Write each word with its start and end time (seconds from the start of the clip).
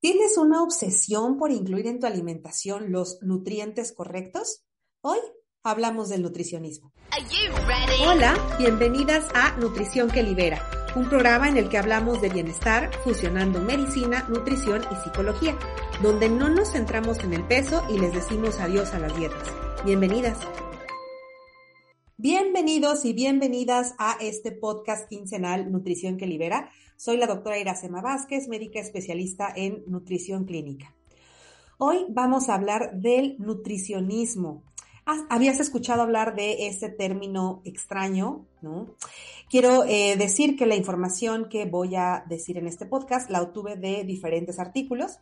¿Tienes 0.00 0.38
una 0.38 0.62
obsesión 0.62 1.38
por 1.38 1.50
incluir 1.50 1.88
en 1.88 1.98
tu 1.98 2.06
alimentación 2.06 2.92
los 2.92 3.18
nutrientes 3.20 3.92
correctos? 3.92 4.62
Hoy 5.00 5.18
hablamos 5.64 6.08
del 6.08 6.22
nutricionismo. 6.22 6.92
Hola, 8.06 8.36
bienvenidas 8.60 9.26
a 9.34 9.56
Nutrición 9.56 10.08
que 10.08 10.22
Libera, 10.22 10.62
un 10.94 11.08
programa 11.08 11.48
en 11.48 11.56
el 11.56 11.68
que 11.68 11.78
hablamos 11.78 12.20
de 12.20 12.28
bienestar 12.28 12.94
fusionando 13.02 13.60
medicina, 13.60 14.24
nutrición 14.28 14.82
y 14.92 15.02
psicología, 15.02 15.58
donde 16.00 16.28
no 16.28 16.48
nos 16.48 16.70
centramos 16.70 17.18
en 17.24 17.32
el 17.32 17.44
peso 17.44 17.82
y 17.90 17.98
les 17.98 18.12
decimos 18.12 18.60
adiós 18.60 18.94
a 18.94 19.00
las 19.00 19.16
dietas. 19.16 19.48
Bienvenidas. 19.84 20.38
Bienvenidos 22.20 23.04
y 23.04 23.12
bienvenidas 23.12 23.94
a 23.96 24.16
este 24.20 24.50
podcast 24.50 25.08
quincenal 25.08 25.70
Nutrición 25.70 26.16
que 26.16 26.26
Libera. 26.26 26.68
Soy 26.96 27.16
la 27.16 27.28
doctora 27.28 27.60
Iracema 27.60 28.02
Vázquez, 28.02 28.48
médica 28.48 28.80
especialista 28.80 29.52
en 29.54 29.84
nutrición 29.86 30.44
clínica. 30.44 30.96
Hoy 31.78 32.06
vamos 32.08 32.48
a 32.48 32.56
hablar 32.56 32.96
del 32.96 33.36
nutricionismo. 33.38 34.64
¿Habías 35.30 35.60
escuchado 35.60 36.02
hablar 36.02 36.34
de 36.34 36.66
este 36.66 36.88
término 36.88 37.62
extraño? 37.64 38.46
¿no? 38.62 38.96
Quiero 39.48 39.84
eh, 39.84 40.16
decir 40.16 40.56
que 40.56 40.66
la 40.66 40.74
información 40.74 41.48
que 41.48 41.66
voy 41.66 41.94
a 41.94 42.24
decir 42.28 42.58
en 42.58 42.66
este 42.66 42.84
podcast 42.84 43.30
la 43.30 43.42
obtuve 43.42 43.76
de 43.76 44.02
diferentes 44.02 44.58
artículos, 44.58 45.20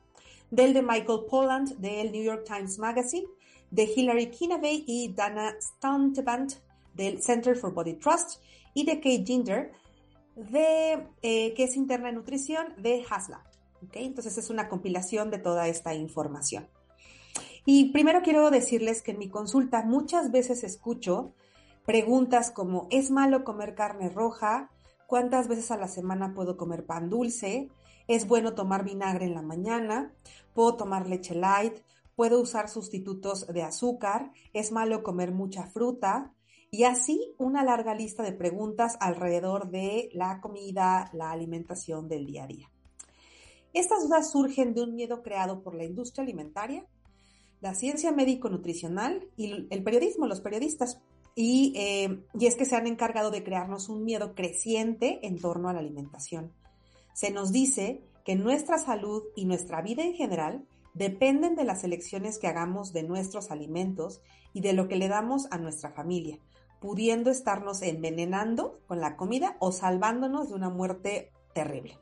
del 0.51 0.73
de 0.73 0.81
Michael 0.81 1.27
Polland 1.29 1.77
del 1.77 2.11
New 2.11 2.25
York 2.25 2.45
Times 2.47 2.79
Magazine, 2.79 3.27
de 3.71 3.85
Hilary 3.85 4.31
Kinavey 4.31 4.85
y 4.87 5.13
Dana 5.13 5.55
Stantebant 5.61 6.55
del 6.97 7.23
Center 7.23 7.57
for 7.57 7.73
Body 7.73 7.95
Trust 7.95 8.43
y 8.75 8.85
de 8.85 8.97
Kate 8.97 9.25
Ginger 9.25 9.73
de, 10.35 11.07
eh, 11.23 11.55
que 11.55 11.65
es 11.65 11.77
interna 11.77 12.09
en 12.09 12.17
nutrición 12.17 12.67
de 12.79 13.05
Hasla. 13.09 13.45
¿okay? 13.87 14.07
Entonces 14.07 14.37
es 14.39 14.51
una 14.51 14.69
compilación 14.69 15.31
de 15.31 15.39
toda 15.39 15.69
esta 15.69 15.95
información. 15.95 16.67
Y 17.65 17.91
primero 17.91 18.23
quiero 18.23 18.51
decirles 18.51 19.03
que 19.03 19.11
en 19.13 19.19
mi 19.19 19.29
consulta 19.29 19.83
muchas 19.83 20.31
veces 20.31 20.63
escucho 20.63 21.33
preguntas 21.85 22.51
como, 22.51 22.87
¿es 22.91 23.11
malo 23.11 23.45
comer 23.45 23.75
carne 23.75 24.09
roja? 24.09 24.71
¿Cuántas 25.07 25.49
veces 25.49 25.71
a 25.71 25.77
la 25.77 25.89
semana 25.89 26.35
puedo 26.35 26.57
comer 26.57 26.85
pan 26.85 27.11
dulce? 27.11 27.69
¿Es 28.09 28.29
bueno 28.29 28.55
tomar 28.55 28.85
vinagre 28.85 29.27
en 29.27 29.35
la 29.35 29.43
mañana? 29.43 30.13
¿Puedo 30.55 30.77
tomar 30.77 31.09
leche 31.09 31.35
light? 31.35 31.75
¿Puedo 32.15 32.41
usar 32.41 32.69
sustitutos 32.69 33.47
de 33.49 33.63
azúcar? 33.63 34.33
¿Es 34.53 34.71
malo 34.71 35.03
comer 35.03 35.33
mucha 35.33 35.67
fruta? 35.67 36.33
Y 36.77 36.85
así 36.85 37.33
una 37.39 37.65
larga 37.65 37.95
lista 37.95 38.23
de 38.23 38.35
preguntas 38.35 38.99
alrededor 39.01 39.71
de 39.71 40.11
la 40.13 40.43
comida, 40.43 41.09
la 41.15 41.31
alimentación 41.31 42.07
del 42.07 42.27
día 42.27 42.45
a 42.45 42.49
día. 42.49 42.71
Estas 43.73 44.03
dudas 44.03 44.31
surgen 44.31 44.75
de 44.75 44.83
un 44.83 44.95
miedo 44.95 45.23
creado 45.23 45.63
por 45.63 45.75
la 45.75 45.85
industria 45.85 46.25
alimentaria, 46.25 46.85
la 47.63 47.75
ciencia 47.75 48.13
médico-nutricional 48.13 49.27
y 49.39 49.67
el 49.71 49.83
periodismo, 49.83 50.27
los 50.27 50.43
periodistas. 50.43 51.01
Y, 51.35 51.73
eh, 51.77 52.23
y 52.39 52.45
es 52.45 52.57
que 52.57 52.67
se 52.67 52.77
han 52.77 52.87
encargado 52.87 53.31
de 53.31 53.43
crearnos 53.43 53.89
un 53.89 54.05
miedo 54.05 54.35
creciente 54.35 55.21
en 55.23 55.41
torno 55.41 55.71
a 55.71 55.73
la 55.73 55.81
alimentación. 55.81 56.53
Se 57.15 57.31
nos 57.31 57.53
dice 57.53 58.03
que 58.23 58.37
nuestra 58.37 58.77
salud 58.77 59.23
y 59.35 59.47
nuestra 59.47 59.81
vida 59.81 60.03
en 60.03 60.13
general 60.13 60.67
dependen 60.93 61.57
de 61.57 61.65
las 61.65 61.85
elecciones 61.85 62.39
que 62.39 62.49
hagamos 62.49 62.93
de 62.93 63.03
nuestros 63.03 63.51
alimentos 63.51 64.21
y 64.53 64.61
de 64.61 64.75
lo 64.75 64.89
que 64.89 64.97
le 64.97 65.09
damos 65.09 65.47
a 65.51 65.57
nuestra 65.57 65.93
familia, 65.93 66.39
pudiendo 66.81 67.31
estarnos 67.31 67.83
envenenando 67.83 68.81
con 68.87 69.01
la 69.01 69.17
comida 69.17 69.57
o 69.61 69.73
salvándonos 69.73 70.49
de 70.49 70.55
una 70.55 70.71
muerte 70.71 71.33
terrible. 71.55 71.99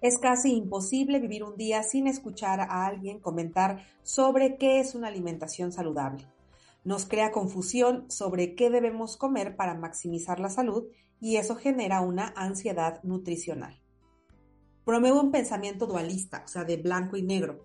Es 0.00 0.18
casi 0.18 0.52
imposible 0.52 1.18
vivir 1.18 1.44
un 1.44 1.56
día 1.56 1.82
sin 1.82 2.06
escuchar 2.06 2.60
a 2.60 2.84
alguien 2.84 3.20
comentar 3.20 3.86
sobre 4.02 4.58
qué 4.58 4.78
es 4.78 4.94
una 4.94 5.08
alimentación 5.08 5.72
saludable. 5.72 6.26
Nos 6.84 7.06
crea 7.06 7.32
confusión 7.32 8.10
sobre 8.10 8.54
qué 8.54 8.68
debemos 8.68 9.16
comer 9.16 9.56
para 9.56 9.74
maximizar 9.74 10.40
la 10.40 10.50
salud 10.50 10.84
y 11.20 11.36
eso 11.36 11.56
genera 11.56 12.02
una 12.02 12.34
ansiedad 12.36 13.02
nutricional. 13.02 13.80
Promueve 14.84 15.18
un 15.18 15.30
pensamiento 15.30 15.86
dualista, 15.86 16.42
o 16.44 16.48
sea, 16.48 16.64
de 16.64 16.76
blanco 16.76 17.16
y 17.16 17.22
negro. 17.22 17.64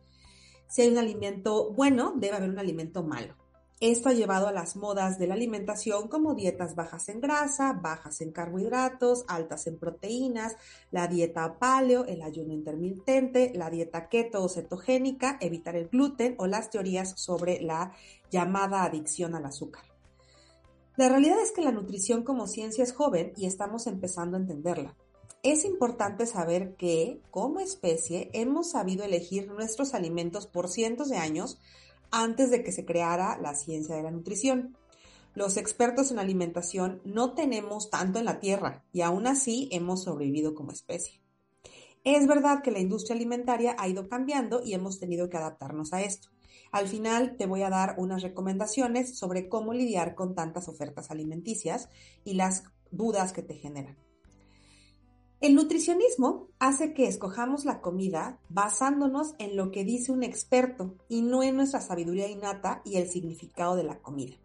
Si 0.69 0.81
hay 0.81 0.90
un 0.90 0.98
alimento 0.98 1.74
bueno, 1.74 2.14
debe 2.16 2.38
haber 2.38 2.50
un 2.50 2.59
alimento 2.59 3.03
malo. 3.03 3.36
Esto 3.82 4.10
ha 4.10 4.14
llevado 4.14 4.50
a 4.50 4.52
las 4.52 4.76
modas 4.76 5.18
de 5.20 5.28
la 5.28 5.36
alimentación 5.36 6.10
como 6.10 6.36
dietas 6.36 6.76
bajas 6.76 7.08
en 7.08 7.22
grasa, 7.22 7.72
bajas 7.72 8.20
en 8.20 8.34
carbohidratos, 8.34 9.24
altas 9.30 9.68
en 9.68 9.80
proteínas, 9.80 10.58
la 10.92 11.08
dieta 11.08 11.58
paleo, 11.60 12.04
el 12.04 12.22
ayuno 12.22 12.52
intermitente, 12.52 13.54
la 13.56 13.70
dieta 13.70 14.10
keto 14.10 14.44
o 14.44 14.50
cetogénica, 14.50 15.38
evitar 15.40 15.78
el 15.78 15.88
gluten 15.88 16.36
o 16.40 16.48
las 16.48 16.70
teorías 16.70 17.14
sobre 17.16 17.62
la 17.62 17.94
llamada 18.30 18.84
adicción 18.84 19.34
al 19.34 19.46
azúcar. 19.46 19.86
La 20.98 21.08
realidad 21.08 21.42
es 21.42 21.54
que 21.54 21.62
la 21.62 21.72
nutrición 21.72 22.24
como 22.26 22.48
ciencia 22.48 22.84
es 22.84 22.92
joven 22.92 23.32
y 23.38 23.46
estamos 23.46 23.88
empezando 23.88 24.36
a 24.36 24.42
entenderla. 24.42 24.98
Es 25.42 25.64
importante 25.64 26.26
saber 26.26 26.76
que, 26.76 27.22
como 27.32 27.62
especie, 27.62 28.30
hemos 28.34 28.72
sabido 28.72 29.06
elegir 29.06 29.48
nuestros 29.48 29.94
alimentos 29.94 30.48
por 30.48 30.68
cientos 30.68 31.08
de 31.08 31.16
años 31.16 31.62
antes 32.12 32.52
de 32.52 32.64
que 32.64 32.72
se 32.72 32.86
creara 32.86 33.38
la 33.42 33.56
ciencia 33.56 33.96
de 33.96 34.03
la 34.03 34.12
nutrición. 34.12 34.75
Los 35.36 35.58
expertos 35.58 36.12
en 36.12 36.20
alimentación 36.20 37.02
no 37.06 37.34
tenemos 37.34 37.90
tanto 37.90 38.20
en 38.20 38.25
la 38.25 38.40
Tierra 38.40 38.84
y 38.92 39.02
aún 39.02 39.28
así 39.28 39.70
hemos 39.72 40.03
sobrevivido 40.03 40.56
como 40.56 40.72
especie. 40.72 41.22
Es 42.03 42.28
verdad 42.28 42.62
que 42.64 42.72
la 42.72 42.80
industria 42.80 43.16
alimentaria 43.16 43.75
ha 43.78 43.88
ido 43.88 44.08
cambiando 44.08 44.62
y 44.64 44.74
hemos 44.74 45.00
tenido 45.00 45.30
que 45.30 45.38
adaptarnos 45.38 45.94
a 45.94 46.02
esto. 46.02 46.30
Al 46.72 46.88
final 46.88 47.36
te 47.38 47.46
voy 47.46 47.64
a 47.64 47.69
dar 47.69 47.96
unas 47.98 48.22
recomendaciones 48.22 49.18
sobre 49.18 49.50
cómo 49.50 49.74
lidiar 49.74 50.16
con 50.16 50.36
tantas 50.36 50.68
ofertas 50.68 51.12
alimenticias 51.12 51.90
y 52.24 52.34
las 52.34 52.64
dudas 52.92 53.34
que 53.34 53.44
te 53.44 53.56
generan. 53.56 53.98
El 55.42 55.56
nutricionismo 55.56 56.50
hace 56.60 56.94
que 56.94 57.08
escojamos 57.08 57.64
la 57.64 57.80
comida 57.80 58.42
basándonos 58.50 59.36
en 59.40 59.56
lo 59.56 59.72
que 59.72 59.86
dice 59.86 60.12
un 60.12 60.22
experto 60.22 60.96
y 61.08 61.22
no 61.22 61.44
en 61.44 61.56
nuestra 61.56 61.80
sabiduría 61.80 62.28
innata 62.28 62.82
y 62.84 62.98
el 62.98 63.10
significado 63.10 63.78
de 63.78 63.86
la 63.86 64.00
comida. 64.00 64.36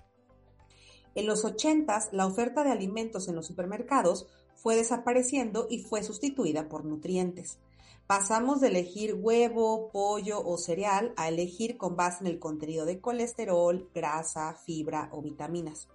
En 1.16 1.26
los 1.26 1.44
80 1.44 2.10
la 2.12 2.26
oferta 2.26 2.62
de 2.62 2.70
alimentos 2.70 3.26
en 3.26 3.34
los 3.34 3.44
supermercados 3.44 4.28
fue 4.54 4.76
desapareciendo 4.76 5.66
y 5.68 5.80
fue 5.80 6.04
sustituida 6.04 6.68
por 6.68 6.84
nutrientes. 6.84 7.58
Pasamos 8.06 8.60
de 8.60 8.68
elegir 8.68 9.14
huevo, 9.14 9.90
pollo 9.90 10.46
o 10.46 10.56
cereal 10.58 11.12
a 11.16 11.28
elegir 11.28 11.76
con 11.76 11.96
base 11.96 12.18
en 12.20 12.28
el 12.28 12.38
contenido 12.38 12.86
de 12.86 13.00
colesterol, 13.00 13.90
grasa, 13.92 14.54
fibra 14.64 15.08
o 15.10 15.22
vitaminas 15.22 15.88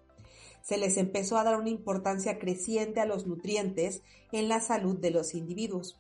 se 0.61 0.77
les 0.77 0.97
empezó 0.97 1.37
a 1.37 1.43
dar 1.43 1.59
una 1.59 1.69
importancia 1.69 2.39
creciente 2.39 2.99
a 2.99 3.05
los 3.05 3.27
nutrientes 3.27 4.01
en 4.31 4.49
la 4.49 4.61
salud 4.61 4.97
de 4.97 5.11
los 5.11 5.33
individuos. 5.33 5.99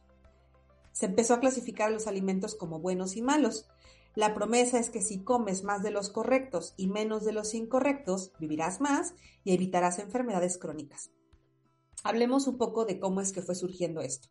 Se 0.91 1.05
empezó 1.05 1.33
a 1.33 1.39
clasificar 1.39 1.91
los 1.91 2.07
alimentos 2.07 2.55
como 2.55 2.79
buenos 2.79 3.15
y 3.15 3.21
malos. 3.21 3.67
La 4.15 4.33
promesa 4.33 4.79
es 4.79 4.89
que 4.89 5.01
si 5.01 5.23
comes 5.23 5.63
más 5.63 5.83
de 5.83 5.91
los 5.91 6.09
correctos 6.09 6.73
y 6.77 6.87
menos 6.87 7.23
de 7.23 7.31
los 7.31 7.53
incorrectos, 7.53 8.33
vivirás 8.39 8.81
más 8.81 9.13
y 9.43 9.53
evitarás 9.53 9.99
enfermedades 9.99 10.57
crónicas. 10.57 11.11
Hablemos 12.03 12.47
un 12.47 12.57
poco 12.57 12.85
de 12.85 12.99
cómo 12.99 13.21
es 13.21 13.31
que 13.31 13.41
fue 13.41 13.55
surgiendo 13.55 14.01
esto. 14.01 14.29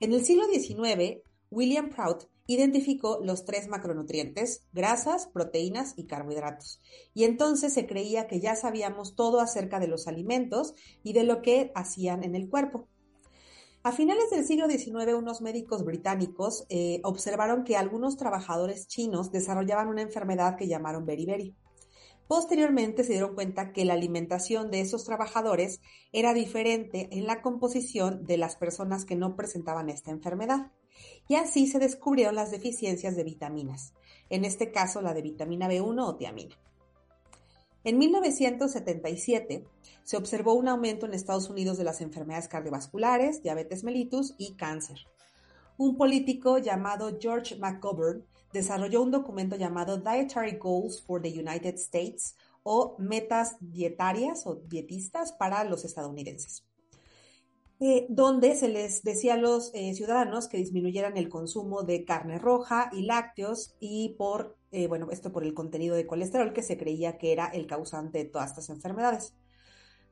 En 0.00 0.12
el 0.12 0.24
siglo 0.24 0.44
XIX, 0.46 1.22
William 1.50 1.90
Prout 1.90 2.28
identificó 2.46 3.20
los 3.22 3.44
tres 3.44 3.68
macronutrientes, 3.68 4.66
grasas, 4.72 5.26
proteínas 5.26 5.94
y 5.96 6.06
carbohidratos. 6.06 6.80
Y 7.14 7.24
entonces 7.24 7.72
se 7.72 7.86
creía 7.86 8.26
que 8.26 8.40
ya 8.40 8.56
sabíamos 8.56 9.14
todo 9.14 9.40
acerca 9.40 9.78
de 9.80 9.88
los 9.88 10.08
alimentos 10.08 10.74
y 11.02 11.12
de 11.12 11.24
lo 11.24 11.42
que 11.42 11.72
hacían 11.74 12.24
en 12.24 12.34
el 12.34 12.48
cuerpo. 12.48 12.88
A 13.84 13.90
finales 13.90 14.30
del 14.30 14.44
siglo 14.44 14.68
XIX, 14.68 15.14
unos 15.14 15.40
médicos 15.40 15.84
británicos 15.84 16.64
eh, 16.68 17.00
observaron 17.02 17.64
que 17.64 17.76
algunos 17.76 18.16
trabajadores 18.16 18.86
chinos 18.86 19.32
desarrollaban 19.32 19.88
una 19.88 20.02
enfermedad 20.02 20.56
que 20.56 20.68
llamaron 20.68 21.04
beriberi. 21.04 21.56
Posteriormente 22.28 23.02
se 23.02 23.12
dieron 23.12 23.34
cuenta 23.34 23.72
que 23.72 23.84
la 23.84 23.94
alimentación 23.94 24.70
de 24.70 24.80
esos 24.80 25.04
trabajadores 25.04 25.80
era 26.12 26.32
diferente 26.32 27.08
en 27.10 27.26
la 27.26 27.42
composición 27.42 28.24
de 28.24 28.38
las 28.38 28.54
personas 28.56 29.04
que 29.04 29.16
no 29.16 29.34
presentaban 29.34 29.90
esta 29.90 30.12
enfermedad. 30.12 30.70
Y 31.28 31.36
así 31.36 31.66
se 31.66 31.78
descubrieron 31.78 32.34
las 32.34 32.50
deficiencias 32.50 33.16
de 33.16 33.24
vitaminas, 33.24 33.94
en 34.30 34.44
este 34.44 34.72
caso 34.72 35.00
la 35.00 35.14
de 35.14 35.22
vitamina 35.22 35.68
B1 35.68 36.06
o 36.06 36.16
tiamina. 36.16 36.56
En 37.84 37.98
1977 37.98 39.64
se 40.04 40.16
observó 40.16 40.54
un 40.54 40.68
aumento 40.68 41.06
en 41.06 41.14
Estados 41.14 41.50
Unidos 41.50 41.78
de 41.78 41.84
las 41.84 42.00
enfermedades 42.00 42.48
cardiovasculares, 42.48 43.42
diabetes 43.42 43.82
mellitus 43.82 44.34
y 44.38 44.54
cáncer. 44.54 44.98
Un 45.78 45.96
político 45.96 46.58
llamado 46.58 47.18
George 47.20 47.56
McGovern 47.56 48.24
desarrolló 48.52 49.02
un 49.02 49.10
documento 49.10 49.56
llamado 49.56 49.96
Dietary 49.96 50.58
Goals 50.58 51.02
for 51.02 51.20
the 51.20 51.28
United 51.28 51.74
States 51.74 52.36
o 52.62 52.94
metas 52.98 53.56
dietarias 53.60 54.46
o 54.46 54.56
dietistas 54.56 55.32
para 55.32 55.64
los 55.64 55.84
estadounidenses. 55.84 56.64
Eh, 57.84 58.06
donde 58.08 58.54
se 58.54 58.68
les 58.68 59.02
decía 59.02 59.34
a 59.34 59.36
los 59.36 59.72
eh, 59.74 59.92
ciudadanos 59.92 60.46
que 60.46 60.56
disminuyeran 60.56 61.16
el 61.16 61.28
consumo 61.28 61.82
de 61.82 62.04
carne 62.04 62.38
roja 62.38 62.88
y 62.92 63.02
lácteos 63.02 63.74
y 63.80 64.10
por, 64.10 64.56
eh, 64.70 64.86
bueno, 64.86 65.08
esto 65.10 65.32
por 65.32 65.42
el 65.42 65.52
contenido 65.52 65.96
de 65.96 66.06
colesterol 66.06 66.52
que 66.52 66.62
se 66.62 66.78
creía 66.78 67.18
que 67.18 67.32
era 67.32 67.46
el 67.46 67.66
causante 67.66 68.18
de 68.18 68.26
todas 68.26 68.50
estas 68.50 68.70
enfermedades. 68.70 69.34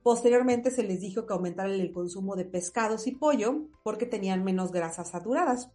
Posteriormente 0.03 0.73
se 0.73 0.83
les 0.83 1.01
dijo 1.01 1.27
que 1.27 1.33
aumentaran 1.33 1.71
el 1.71 1.93
consumo 1.93 2.35
de 2.35 2.45
pescados 2.45 3.07
y 3.07 3.13
pollo 3.13 3.69
porque 3.85 4.05
tenían 4.05 4.43
menos 4.43 4.73
grasas 4.73 5.11
saturadas. 5.11 5.71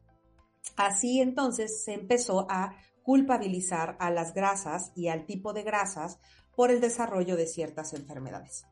Así 0.75 1.21
entonces 1.21 1.81
se 1.85 1.93
empezó 1.93 2.45
a 2.49 2.75
culpabilizar 3.03 3.95
a 4.01 4.11
las 4.11 4.33
grasas 4.33 4.91
y 4.97 5.07
al 5.07 5.25
tipo 5.25 5.53
de 5.53 5.63
grasas 5.63 6.19
por 6.57 6.71
el 6.71 6.81
desarrollo 6.81 7.37
de 7.37 7.47
ciertas 7.47 7.93
enfermedades. 7.93 8.65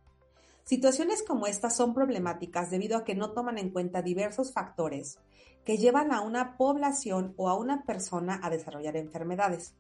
Situaciones 0.64 1.24
como 1.24 1.48
estas 1.48 1.76
son 1.76 1.94
problemáticas 1.94 2.72
debido 2.72 2.98
a 2.98 3.04
que 3.04 3.16
no 3.16 3.32
toman 3.32 3.58
en 3.58 3.70
cuenta 3.70 4.02
diversos 4.02 4.54
factores 4.54 5.20
que 5.66 5.78
llevan 5.78 6.12
a 6.12 6.22
una 6.22 6.58
población 6.58 7.34
o 7.38 7.50
a 7.50 7.56
una 7.56 7.84
persona 7.84 8.40
a 8.44 8.50
desarrollar 8.50 8.98
enfermedades. 8.98 9.76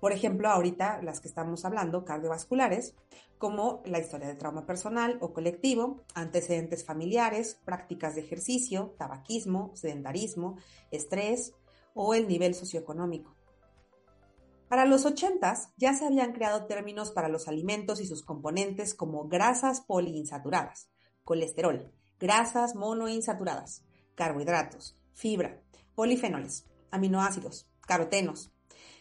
Por 0.00 0.12
ejemplo, 0.12 0.48
ahorita 0.48 1.02
las 1.02 1.20
que 1.20 1.28
estamos 1.28 1.64
hablando, 1.64 2.04
cardiovasculares, 2.04 2.94
como 3.38 3.82
la 3.84 3.98
historia 3.98 4.28
de 4.28 4.34
trauma 4.34 4.66
personal 4.66 5.18
o 5.20 5.32
colectivo, 5.32 6.02
antecedentes 6.14 6.84
familiares, 6.84 7.60
prácticas 7.64 8.14
de 8.14 8.22
ejercicio, 8.22 8.94
tabaquismo, 8.98 9.72
sedentarismo, 9.74 10.56
estrés 10.90 11.54
o 11.94 12.14
el 12.14 12.28
nivel 12.28 12.54
socioeconómico. 12.54 13.34
Para 14.68 14.86
los 14.86 15.04
80 15.04 15.72
ya 15.76 15.94
se 15.94 16.06
habían 16.06 16.32
creado 16.32 16.66
términos 16.66 17.10
para 17.10 17.28
los 17.28 17.48
alimentos 17.48 18.00
y 18.00 18.06
sus 18.06 18.22
componentes 18.22 18.94
como 18.94 19.28
grasas 19.28 19.82
poliinsaturadas, 19.82 20.88
colesterol, 21.22 21.92
grasas 22.18 22.74
monoinsaturadas, 22.74 23.84
carbohidratos, 24.14 24.96
fibra, 25.12 25.60
polifenoles, 25.94 26.66
aminoácidos, 26.90 27.68
carotenos. 27.86 28.52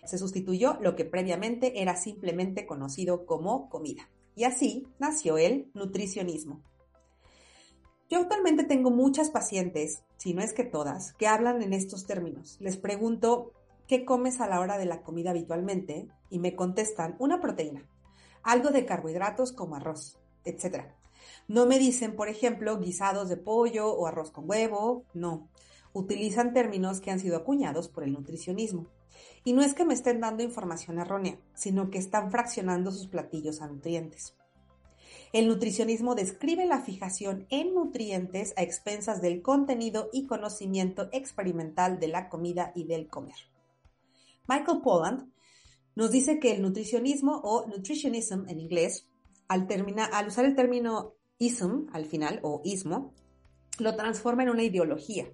Se 0.06 0.18
sustituyó 0.18 0.78
lo 0.82 0.96
que 0.96 1.06
previamente 1.06 1.82
era 1.82 1.96
simplemente 1.96 2.66
conocido 2.66 3.26
como 3.26 3.70
comida. 3.70 4.10
Y 4.36 4.44
así 4.44 4.88
nació 5.00 5.38
el 5.38 5.72
nutricionismo. 5.74 6.62
Yo 8.10 8.20
actualmente 8.20 8.64
tengo 8.64 8.92
muchas 8.92 9.30
pacientes, 9.30 10.04
si 10.18 10.34
no 10.34 10.42
es 10.42 10.54
que 10.54 10.64
todas, 10.64 11.14
que 11.14 11.28
hablan 11.28 11.62
en 11.62 11.74
estos 11.74 12.06
términos. 12.06 12.58
Les 12.60 12.78
pregunto 12.78 13.54
¿qué 13.88 14.06
comes 14.06 14.42
a 14.42 14.48
la 14.48 14.60
hora 14.60 14.78
de 14.78 14.86
la 14.86 15.02
comida 15.02 15.32
habitualmente? 15.32 16.08
Y 16.30 16.40
me 16.40 16.56
contestan, 16.56 17.16
una 17.20 17.42
proteína, 17.42 17.88
algo 18.42 18.70
de 18.70 18.86
carbohidratos 18.86 19.52
como 19.52 19.76
arroz, 19.76 20.20
etc. 20.46 20.86
No 21.48 21.66
me 21.66 21.80
dicen, 21.80 22.16
por 22.16 22.30
ejemplo, 22.30 22.80
guisados 22.80 23.30
de 23.30 23.38
pollo 23.38 23.94
o 23.94 24.08
arroz 24.08 24.32
con 24.32 24.50
huevo, 24.50 25.06
no. 25.14 25.50
Utilizan 25.94 26.54
términos 26.54 27.02
que 27.02 27.12
han 27.12 27.20
sido 27.20 27.38
acuñados 27.38 27.88
por 27.88 28.04
el 28.04 28.14
nutricionismo. 28.14 28.88
Y 29.44 29.54
no 29.54 29.62
es 29.62 29.74
que 29.74 29.86
me 29.86 29.94
estén 29.94 30.22
dando 30.22 30.44
información 30.44 31.00
errónea, 31.00 31.38
sino 31.54 31.90
que 31.90 31.98
están 32.00 32.32
fraccionando 32.32 32.92
sus 32.92 33.08
platillos 33.08 33.62
a 33.62 33.68
nutrientes. 33.68 34.36
El 35.34 35.48
nutricionismo 35.48 36.16
describe 36.16 36.66
la 36.66 36.82
fijación 36.82 37.48
en 37.50 37.74
nutrientes 37.74 38.54
a 38.56 38.62
expensas 38.62 39.22
del 39.22 39.42
contenido 39.42 40.10
y 40.14 40.28
conocimiento 40.28 41.10
experimental 41.12 42.00
de 42.00 42.08
la 42.08 42.30
comida 42.30 42.72
y 42.76 42.86
del 42.86 43.08
comer. 43.08 43.53
Michael 44.46 44.82
Polland 44.82 45.32
nos 45.96 46.12
dice 46.12 46.40
que 46.40 46.52
el 46.54 46.62
nutricionismo 46.62 47.40
o 47.44 47.66
nutritionism 47.68 48.46
en 48.50 48.60
inglés, 48.60 49.08
al, 49.48 49.68
al 50.12 50.28
usar 50.28 50.44
el 50.44 50.56
término 50.56 51.16
ism 51.38 51.88
al 51.94 52.06
final 52.06 52.40
o 52.44 52.62
ismo, 52.66 53.14
lo 53.80 53.96
transforma 53.96 54.44
en 54.44 54.50
una 54.50 54.64
ideología. 54.64 55.32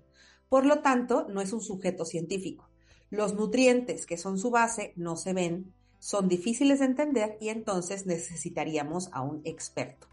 Por 0.48 0.66
lo 0.66 0.82
tanto, 0.82 1.28
no 1.28 1.42
es 1.42 1.54
un 1.54 1.62
sujeto 1.62 2.06
científico. 2.06 2.70
Los 3.10 3.34
nutrientes 3.34 4.06
que 4.06 4.18
son 4.18 4.38
su 4.38 4.52
base 4.52 4.94
no 4.96 5.16
se 5.16 5.34
ven, 5.34 5.74
son 5.98 6.28
difíciles 6.28 6.80
de 6.80 6.86
entender 6.86 7.38
y 7.42 7.50
entonces 7.50 8.06
necesitaríamos 8.06 9.10
a 9.12 9.22
un 9.22 9.42
experto. 9.44 10.08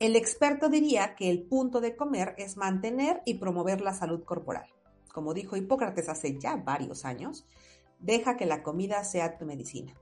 El 0.00 0.16
experto 0.16 0.68
diría 0.68 1.14
que 1.14 1.30
el 1.30 1.44
punto 1.44 1.80
de 1.80 1.94
comer 1.94 2.34
es 2.36 2.56
mantener 2.56 3.22
y 3.24 3.34
promover 3.34 3.80
la 3.80 3.94
salud 3.94 4.24
corporal 4.24 4.66
como 5.14 5.32
dijo 5.32 5.56
Hipócrates 5.56 6.08
hace 6.08 6.40
ya 6.40 6.56
varios 6.56 7.04
años, 7.04 7.46
deja 8.00 8.36
que 8.36 8.46
la 8.46 8.64
comida 8.64 9.04
sea 9.04 9.38
tu 9.38 9.46
medicina. 9.46 9.94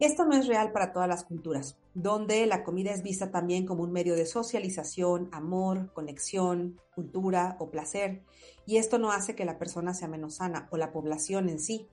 Esto 0.00 0.24
no 0.24 0.34
es 0.34 0.46
real 0.46 0.72
para 0.72 0.90
todas 0.92 1.08
las 1.08 1.24
culturas, 1.24 1.76
donde 1.92 2.46
la 2.46 2.64
comida 2.64 2.92
es 2.92 3.02
vista 3.02 3.30
también 3.30 3.66
como 3.66 3.82
un 3.82 3.92
medio 3.92 4.14
de 4.14 4.24
socialización, 4.24 5.28
amor, 5.32 5.92
conexión, 5.92 6.80
cultura 6.94 7.56
o 7.60 7.70
placer, 7.70 8.22
y 8.64 8.78
esto 8.78 8.98
no 8.98 9.12
hace 9.12 9.34
que 9.34 9.44
la 9.44 9.58
persona 9.58 9.92
sea 9.92 10.08
menos 10.08 10.36
sana 10.36 10.66
o 10.70 10.78
la 10.78 10.92
población 10.92 11.50
en 11.50 11.60
sí. 11.60 11.86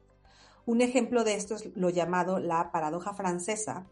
Un 0.65 0.79
ejemplo 0.79 1.25
de 1.25 1.35
esto 1.35 1.55
es 1.55 1.75
lo 1.75 1.89
llamado 1.89 2.39
la 2.39 2.71
paradoja 2.71 3.13
francesa, 3.13 3.85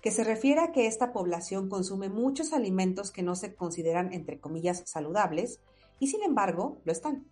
que 0.00 0.10
se 0.10 0.24
refiere 0.24 0.62
a 0.62 0.72
que 0.72 0.86
esta 0.86 1.12
población 1.12 1.68
consume 1.68 2.08
muchos 2.08 2.54
alimentos 2.54 3.10
que 3.10 3.22
no 3.22 3.36
se 3.36 3.54
consideran 3.54 4.14
entre 4.14 4.40
comillas 4.40 4.82
saludables 4.86 5.60
y 5.98 6.06
sin 6.06 6.22
embargo 6.22 6.78
lo 6.84 6.92
están 6.92 7.26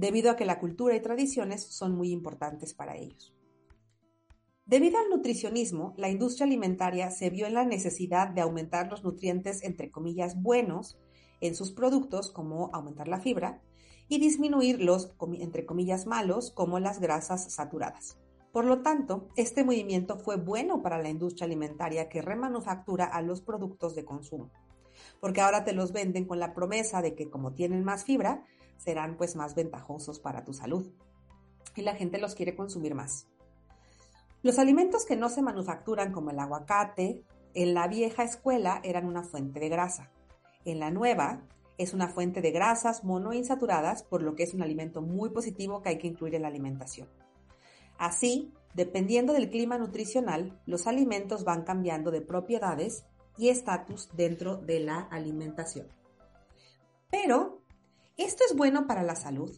debido 0.00 0.30
a 0.30 0.36
que 0.36 0.46
la 0.46 0.58
cultura 0.58 0.96
y 0.96 1.00
tradiciones 1.00 1.62
son 1.62 1.94
muy 1.94 2.10
importantes 2.10 2.72
para 2.72 2.96
ellos. 2.96 3.34
Debido 4.64 4.98
al 4.98 5.10
nutricionismo, 5.10 5.92
la 5.98 6.08
industria 6.08 6.46
alimentaria 6.46 7.10
se 7.10 7.28
vio 7.28 7.46
en 7.46 7.52
la 7.52 7.66
necesidad 7.66 8.28
de 8.28 8.40
aumentar 8.40 8.90
los 8.90 9.04
nutrientes 9.04 9.62
entre 9.62 9.90
comillas 9.90 10.40
buenos 10.40 10.98
en 11.42 11.54
sus 11.54 11.72
productos, 11.72 12.30
como 12.30 12.70
aumentar 12.72 13.08
la 13.08 13.20
fibra, 13.20 13.60
y 14.08 14.18
disminuir 14.18 14.80
los 14.80 15.12
entre 15.38 15.66
comillas 15.66 16.06
malos, 16.06 16.50
como 16.50 16.78
las 16.78 16.98
grasas 16.98 17.52
saturadas. 17.52 18.16
Por 18.52 18.64
lo 18.64 18.80
tanto, 18.80 19.28
este 19.36 19.64
movimiento 19.64 20.18
fue 20.18 20.36
bueno 20.36 20.82
para 20.82 21.02
la 21.02 21.10
industria 21.10 21.44
alimentaria 21.44 22.08
que 22.08 22.22
remanufactura 22.22 23.04
a 23.04 23.20
los 23.20 23.42
productos 23.42 23.94
de 23.94 24.06
consumo, 24.06 24.50
porque 25.20 25.42
ahora 25.42 25.62
te 25.64 25.74
los 25.74 25.92
venden 25.92 26.24
con 26.24 26.38
la 26.38 26.54
promesa 26.54 27.02
de 27.02 27.14
que 27.14 27.28
como 27.28 27.52
tienen 27.52 27.84
más 27.84 28.04
fibra, 28.04 28.46
serán 28.80 29.16
pues 29.16 29.36
más 29.36 29.54
ventajosos 29.54 30.18
para 30.18 30.44
tu 30.44 30.52
salud. 30.52 30.90
Y 31.76 31.82
la 31.82 31.94
gente 31.94 32.18
los 32.18 32.34
quiere 32.34 32.56
consumir 32.56 32.94
más. 32.94 33.28
Los 34.42 34.58
alimentos 34.58 35.04
que 35.04 35.16
no 35.16 35.28
se 35.28 35.42
manufacturan 35.42 36.12
como 36.12 36.30
el 36.30 36.38
aguacate, 36.38 37.22
en 37.52 37.74
la 37.74 37.88
vieja 37.88 38.22
escuela 38.22 38.80
eran 38.82 39.06
una 39.06 39.22
fuente 39.22 39.60
de 39.60 39.68
grasa. 39.68 40.10
En 40.64 40.78
la 40.78 40.90
nueva 40.90 41.42
es 41.76 41.94
una 41.94 42.08
fuente 42.08 42.40
de 42.40 42.50
grasas 42.50 43.04
monoinsaturadas, 43.04 44.02
por 44.02 44.22
lo 44.22 44.34
que 44.34 44.44
es 44.44 44.54
un 44.54 44.62
alimento 44.62 45.02
muy 45.02 45.30
positivo 45.30 45.82
que 45.82 45.90
hay 45.90 45.98
que 45.98 46.08
incluir 46.08 46.34
en 46.34 46.42
la 46.42 46.48
alimentación. 46.48 47.08
Así, 47.98 48.52
dependiendo 48.74 49.34
del 49.34 49.50
clima 49.50 49.76
nutricional, 49.78 50.58
los 50.64 50.86
alimentos 50.86 51.44
van 51.44 51.64
cambiando 51.64 52.10
de 52.10 52.22
propiedades 52.22 53.04
y 53.36 53.48
estatus 53.48 54.08
dentro 54.14 54.56
de 54.56 54.80
la 54.80 55.00
alimentación. 55.00 55.88
Pero 57.10 57.59
¿Esto 58.20 58.44
es 58.46 58.54
bueno 58.54 58.86
para 58.86 59.02
la 59.02 59.16
salud? 59.16 59.50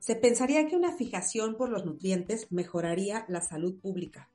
Se 0.00 0.16
pensaría 0.16 0.66
que 0.68 0.76
una 0.76 0.92
fijación 0.92 1.56
por 1.56 1.70
los 1.70 1.86
nutrientes 1.86 2.52
mejoraría 2.52 3.24
la 3.26 3.40
salud 3.40 3.80
pública. 3.80 4.30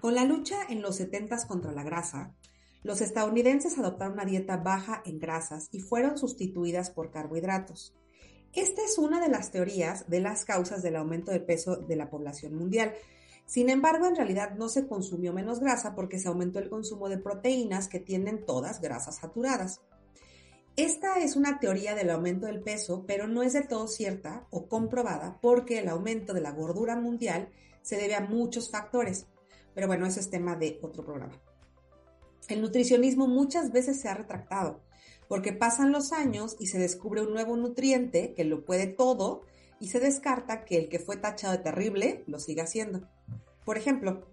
Con 0.00 0.14
la 0.14 0.24
lucha 0.24 0.56
en 0.70 0.80
los 0.80 0.96
70 0.96 1.46
contra 1.46 1.72
la 1.72 1.82
grasa, 1.82 2.34
los 2.82 3.02
estadounidenses 3.02 3.76
adoptaron 3.76 4.14
una 4.14 4.24
dieta 4.24 4.56
baja 4.56 5.02
en 5.04 5.18
grasas 5.18 5.68
y 5.72 5.80
fueron 5.80 6.16
sustituidas 6.16 6.88
por 6.88 7.10
carbohidratos. 7.10 7.94
Esta 8.54 8.82
es 8.82 8.96
una 8.96 9.20
de 9.20 9.28
las 9.28 9.50
teorías 9.50 10.08
de 10.08 10.20
las 10.20 10.46
causas 10.46 10.82
del 10.82 10.96
aumento 10.96 11.32
de 11.32 11.40
peso 11.40 11.76
de 11.76 11.96
la 11.96 12.08
población 12.08 12.54
mundial. 12.54 12.94
Sin 13.44 13.68
embargo, 13.68 14.06
en 14.06 14.16
realidad 14.16 14.54
no 14.56 14.70
se 14.70 14.86
consumió 14.86 15.34
menos 15.34 15.60
grasa 15.60 15.94
porque 15.94 16.18
se 16.18 16.28
aumentó 16.28 16.60
el 16.60 16.70
consumo 16.70 17.10
de 17.10 17.18
proteínas 17.18 17.88
que 17.88 18.00
tienen 18.00 18.46
todas 18.46 18.80
grasas 18.80 19.16
saturadas. 19.16 19.82
Esta 20.76 21.18
es 21.18 21.36
una 21.36 21.58
teoría 21.58 21.94
del 21.94 22.10
aumento 22.10 22.46
del 22.46 22.62
peso, 22.62 23.04
pero 23.06 23.26
no 23.26 23.42
es 23.42 23.52
de 23.52 23.62
todo 23.62 23.88
cierta 23.88 24.46
o 24.50 24.68
comprobada 24.68 25.38
porque 25.42 25.78
el 25.78 25.88
aumento 25.88 26.32
de 26.32 26.40
la 26.40 26.52
gordura 26.52 26.96
mundial 26.96 27.50
se 27.82 27.96
debe 27.96 28.14
a 28.14 28.22
muchos 28.22 28.70
factores. 28.70 29.26
Pero 29.74 29.86
bueno, 29.86 30.06
ese 30.06 30.20
es 30.20 30.30
tema 30.30 30.56
de 30.56 30.78
otro 30.82 31.04
programa. 31.04 31.38
El 32.48 32.62
nutricionismo 32.62 33.26
muchas 33.26 33.70
veces 33.70 34.00
se 34.00 34.08
ha 34.08 34.14
retractado 34.14 34.80
porque 35.28 35.52
pasan 35.52 35.92
los 35.92 36.12
años 36.12 36.56
y 36.58 36.66
se 36.66 36.78
descubre 36.78 37.22
un 37.22 37.32
nuevo 37.32 37.56
nutriente 37.56 38.34
que 38.34 38.44
lo 38.44 38.66
puede 38.66 38.86
todo, 38.86 39.42
y 39.80 39.88
se 39.88 39.98
descarta 39.98 40.64
que 40.64 40.76
el 40.76 40.88
que 40.88 41.00
fue 41.00 41.16
tachado 41.16 41.56
de 41.56 41.62
terrible 41.62 42.22
lo 42.26 42.38
siga 42.38 42.66
siendo. 42.66 43.08
Por 43.64 43.76
ejemplo, 43.76 44.26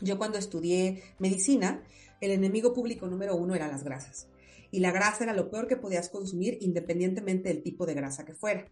yo 0.00 0.18
cuando 0.18 0.38
estudié 0.38 1.04
medicina, 1.18 1.84
el 2.20 2.32
enemigo 2.32 2.72
público 2.72 3.06
número 3.06 3.36
uno 3.36 3.54
eran 3.54 3.70
las 3.70 3.84
grasas. 3.84 4.26
Y 4.70 4.80
la 4.80 4.90
grasa 4.90 5.24
era 5.24 5.32
lo 5.32 5.50
peor 5.50 5.66
que 5.66 5.76
podías 5.76 6.08
consumir 6.08 6.58
independientemente 6.60 7.48
del 7.48 7.62
tipo 7.62 7.86
de 7.86 7.94
grasa 7.94 8.24
que 8.24 8.34
fuera. 8.34 8.70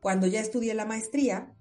Cuando 0.00 0.26
ya 0.26 0.40
estudié 0.40 0.74
la 0.74 0.86
maestría, 0.86 1.54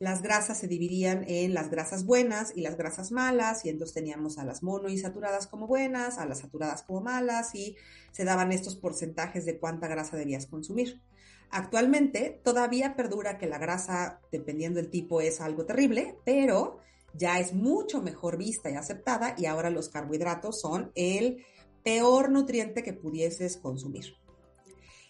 las 0.00 0.22
grasas 0.22 0.58
se 0.58 0.66
dividían 0.66 1.24
en 1.28 1.52
las 1.52 1.70
grasas 1.70 2.06
buenas 2.06 2.56
y 2.56 2.62
las 2.62 2.76
grasas 2.78 3.12
malas, 3.12 3.66
y 3.66 3.68
entonces 3.68 3.94
teníamos 3.94 4.38
a 4.38 4.44
las 4.44 4.62
monoinsaturadas 4.62 5.46
como 5.46 5.66
buenas, 5.66 6.18
a 6.18 6.24
las 6.24 6.38
saturadas 6.38 6.82
como 6.82 7.02
malas, 7.02 7.54
y 7.54 7.76
se 8.10 8.24
daban 8.24 8.50
estos 8.50 8.76
porcentajes 8.76 9.44
de 9.44 9.58
cuánta 9.58 9.88
grasa 9.88 10.16
debías 10.16 10.46
consumir. 10.46 11.02
Actualmente 11.50 12.40
todavía 12.42 12.96
perdura 12.96 13.36
que 13.36 13.46
la 13.46 13.58
grasa, 13.58 14.20
dependiendo 14.32 14.80
del 14.80 14.88
tipo, 14.88 15.20
es 15.20 15.40
algo 15.40 15.66
terrible, 15.66 16.16
pero 16.24 16.78
ya 17.12 17.38
es 17.38 17.52
mucho 17.52 18.00
mejor 18.00 18.38
vista 18.38 18.70
y 18.70 18.76
aceptada 18.76 19.34
y 19.36 19.46
ahora 19.46 19.68
los 19.68 19.88
carbohidratos 19.88 20.60
son 20.60 20.92
el 20.94 21.44
peor 21.82 22.30
nutriente 22.30 22.82
que 22.82 22.92
pudieses 22.92 23.56
consumir. 23.56 24.16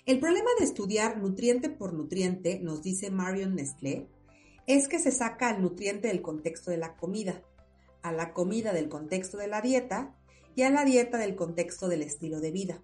El 0.07 0.19
problema 0.19 0.51
de 0.59 0.65
estudiar 0.65 1.19
nutriente 1.19 1.71
por 1.71 1.93
nutriente, 1.93 2.59
nos 2.61 2.83
dice 2.83 3.11
Marion 3.11 3.55
Nestlé, 3.55 4.09
es 4.67 4.89
que 4.89 4.99
se 4.99 5.13
saca 5.13 5.49
al 5.49 5.63
nutriente 5.63 6.09
del 6.09 6.23
contexto 6.23 6.71
de 6.71 6.79
la 6.79 6.97
comida, 6.97 7.43
a 8.03 8.13
la 8.13 8.33
comida 8.33 8.73
del 8.73 8.89
contexto 8.89 9.37
de 9.37 9.49
la 9.49 9.61
dieta 9.61 10.17
y 10.55 10.63
a 10.63 10.71
la 10.71 10.85
dieta 10.85 11.19
del 11.19 11.37
contexto 11.37 11.89
del 11.89 12.03
estilo 12.03 12.41
de 12.41 12.51
vida. 12.51 12.83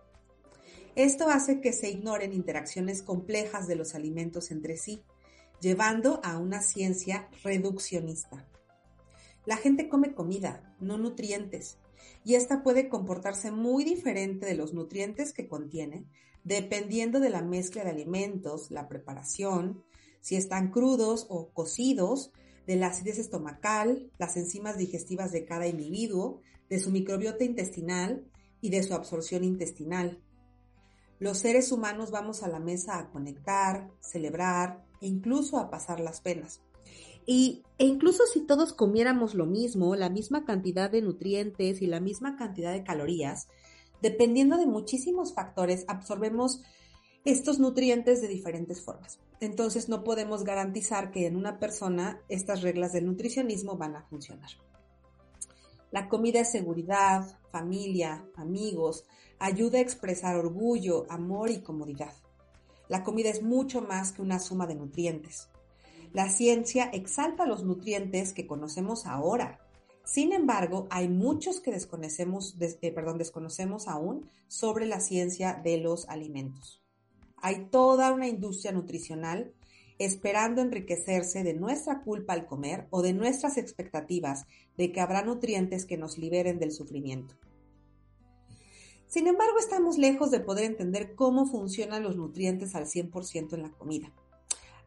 Esto 0.94 1.28
hace 1.28 1.60
que 1.60 1.72
se 1.72 1.90
ignoren 1.90 2.32
interacciones 2.32 3.02
complejas 3.02 3.66
de 3.66 3.76
los 3.76 3.94
alimentos 3.94 4.50
entre 4.50 4.76
sí, 4.76 5.02
llevando 5.60 6.20
a 6.22 6.38
una 6.38 6.62
ciencia 6.62 7.28
reduccionista. 7.42 8.46
La 9.44 9.56
gente 9.56 9.88
come 9.88 10.14
comida, 10.14 10.74
no 10.80 10.98
nutrientes, 10.98 11.78
y 12.26 12.34
esta 12.34 12.64
puede 12.64 12.88
comportarse 12.88 13.52
muy 13.52 13.84
diferente 13.84 14.46
de 14.46 14.56
los 14.56 14.74
nutrientes 14.74 15.32
que 15.32 15.46
contiene, 15.46 16.06
dependiendo 16.42 17.20
de 17.20 17.30
la 17.30 17.40
mezcla 17.40 17.84
de 17.84 17.90
alimentos, 17.90 18.72
la 18.72 18.88
preparación, 18.88 19.84
si 20.22 20.34
están 20.34 20.72
crudos 20.72 21.26
o 21.28 21.52
cocidos, 21.52 22.32
de 22.66 22.74
la 22.74 22.88
acidez 22.88 23.20
estomacal, 23.20 24.10
las 24.18 24.36
enzimas 24.36 24.76
digestivas 24.76 25.30
de 25.30 25.44
cada 25.44 25.68
individuo, 25.68 26.40
de 26.68 26.80
su 26.80 26.90
microbiota 26.90 27.44
intestinal 27.44 28.26
y 28.60 28.70
de 28.70 28.82
su 28.82 28.94
absorción 28.94 29.44
intestinal. 29.44 30.20
Los 31.20 31.38
seres 31.38 31.70
humanos 31.70 32.10
vamos 32.10 32.42
a 32.42 32.48
la 32.48 32.58
mesa 32.58 32.98
a 32.98 33.08
conectar, 33.12 33.88
celebrar 34.00 34.84
e 35.00 35.06
incluso 35.06 35.58
a 35.58 35.70
pasar 35.70 36.00
las 36.00 36.22
penas. 36.22 36.60
Y, 37.26 37.64
e 37.78 37.84
incluso 37.84 38.24
si 38.26 38.40
todos 38.46 38.72
comiéramos 38.72 39.34
lo 39.34 39.46
mismo, 39.46 39.96
la 39.96 40.08
misma 40.08 40.44
cantidad 40.44 40.90
de 40.90 41.02
nutrientes 41.02 41.82
y 41.82 41.86
la 41.86 42.00
misma 42.00 42.36
cantidad 42.36 42.72
de 42.72 42.84
calorías, 42.84 43.48
dependiendo 44.00 44.56
de 44.56 44.66
muchísimos 44.66 45.34
factores, 45.34 45.84
absorbemos 45.88 46.62
estos 47.24 47.58
nutrientes 47.58 48.22
de 48.22 48.28
diferentes 48.28 48.80
formas. 48.80 49.18
Entonces 49.40 49.88
no 49.88 50.04
podemos 50.04 50.44
garantizar 50.44 51.10
que 51.10 51.26
en 51.26 51.36
una 51.36 51.58
persona 51.58 52.20
estas 52.28 52.62
reglas 52.62 52.92
del 52.92 53.06
nutricionismo 53.06 53.76
van 53.76 53.96
a 53.96 54.02
funcionar. 54.04 54.50
La 55.90 56.08
comida 56.08 56.40
es 56.40 56.52
seguridad, 56.52 57.38
familia, 57.50 58.24
amigos, 58.36 59.04
ayuda 59.38 59.78
a 59.78 59.82
expresar 59.82 60.36
orgullo, 60.36 61.06
amor 61.10 61.50
y 61.50 61.62
comodidad. 61.62 62.14
La 62.88 63.02
comida 63.02 63.30
es 63.30 63.42
mucho 63.42 63.82
más 63.82 64.12
que 64.12 64.22
una 64.22 64.38
suma 64.38 64.66
de 64.66 64.76
nutrientes. 64.76 65.48
La 66.16 66.30
ciencia 66.30 66.88
exalta 66.94 67.44
los 67.44 67.62
nutrientes 67.62 68.32
que 68.32 68.46
conocemos 68.46 69.04
ahora. 69.04 69.60
Sin 70.02 70.32
embargo, 70.32 70.86
hay 70.88 71.10
muchos 71.10 71.60
que 71.60 71.70
desconocemos, 71.70 72.56
eh, 72.58 72.90
perdón, 72.90 73.18
desconocemos 73.18 73.86
aún 73.86 74.30
sobre 74.48 74.86
la 74.86 75.00
ciencia 75.00 75.60
de 75.62 75.76
los 75.76 76.08
alimentos. 76.08 76.82
Hay 77.36 77.66
toda 77.66 78.14
una 78.14 78.28
industria 78.28 78.72
nutricional 78.72 79.52
esperando 79.98 80.62
enriquecerse 80.62 81.44
de 81.44 81.52
nuestra 81.52 82.00
culpa 82.00 82.32
al 82.32 82.46
comer 82.46 82.86
o 82.88 83.02
de 83.02 83.12
nuestras 83.12 83.58
expectativas 83.58 84.46
de 84.78 84.92
que 84.92 85.02
habrá 85.02 85.22
nutrientes 85.22 85.84
que 85.84 85.98
nos 85.98 86.16
liberen 86.16 86.58
del 86.58 86.72
sufrimiento. 86.72 87.34
Sin 89.06 89.26
embargo, 89.26 89.58
estamos 89.58 89.98
lejos 89.98 90.30
de 90.30 90.40
poder 90.40 90.64
entender 90.64 91.14
cómo 91.14 91.44
funcionan 91.44 92.02
los 92.02 92.16
nutrientes 92.16 92.74
al 92.74 92.86
100% 92.86 93.52
en 93.52 93.62
la 93.64 93.70
comida. 93.72 94.14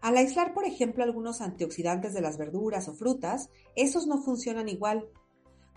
Al 0.01 0.17
aislar, 0.17 0.53
por 0.53 0.65
ejemplo, 0.65 1.03
algunos 1.03 1.41
antioxidantes 1.41 2.13
de 2.13 2.21
las 2.21 2.37
verduras 2.37 2.87
o 2.87 2.93
frutas, 2.93 3.49
esos 3.75 4.07
no 4.07 4.21
funcionan 4.21 4.69
igual. 4.69 5.09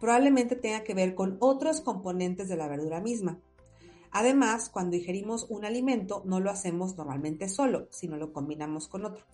Probablemente 0.01 0.57
tenga 0.57 0.85
que 0.85 0.95
ver 0.95 1.15
con 1.15 1.37
otros 1.41 1.81
componentes 1.81 2.49
de 2.49 2.57
la 2.57 2.69
verdura 2.69 3.01
misma. 3.01 3.41
Además, 4.13 4.69
cuando 4.69 4.97
ingerimos 4.97 5.47
un 5.49 5.65
alimento, 5.65 6.23
no 6.25 6.39
lo 6.39 6.51
hacemos 6.51 6.97
normalmente 6.97 7.49
solo, 7.49 7.89
sino 7.91 8.17
lo 8.17 8.33
combinamos 8.33 8.87
con 8.87 9.07
otro. 9.07 9.25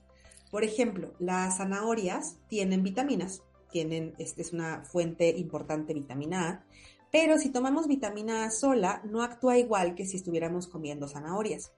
Por 0.51 0.65
ejemplo, 0.65 1.13
las 1.19 1.59
zanahorias 1.59 2.39
tienen 2.49 2.83
vitaminas, 2.83 3.43
tienen, 3.71 4.15
este 4.19 4.43
es 4.43 4.53
una 4.53 4.85
fuente 4.85 5.29
importante 5.37 5.93
de 5.93 6.01
vitamina 6.01 6.49
A, 6.49 6.65
pero 7.11 7.39
si 7.39 7.51
tomamos 7.51 7.89
vitamina 7.89 8.45
A 8.45 8.51
sola, 8.51 9.03
no 9.05 9.23
actúa 9.23 9.59
igual 9.59 9.95
que 9.95 10.07
si 10.07 10.17
estuviéramos 10.17 10.69
comiendo 10.69 11.09
zanahorias. 11.09 11.73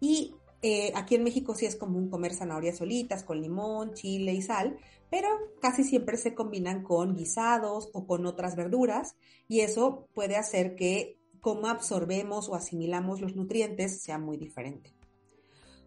Y 0.00 0.34
eh, 0.62 0.92
aquí 0.94 1.14
en 1.14 1.24
México 1.24 1.54
sí 1.54 1.66
es 1.66 1.76
común 1.76 2.08
comer 2.08 2.34
zanahorias 2.34 2.78
solitas 2.78 3.24
con 3.24 3.40
limón, 3.40 3.94
chile 3.94 4.32
y 4.32 4.42
sal, 4.42 4.78
pero 5.10 5.28
casi 5.60 5.84
siempre 5.84 6.16
se 6.16 6.34
combinan 6.34 6.82
con 6.82 7.14
guisados 7.14 7.90
o 7.92 8.06
con 8.06 8.26
otras 8.26 8.56
verduras 8.56 9.16
y 9.48 9.60
eso 9.60 10.06
puede 10.14 10.36
hacer 10.36 10.74
que 10.74 11.18
cómo 11.40 11.68
absorbemos 11.68 12.48
o 12.48 12.54
asimilamos 12.54 13.20
los 13.20 13.36
nutrientes 13.36 14.00
sea 14.02 14.18
muy 14.18 14.36
diferente. 14.36 14.92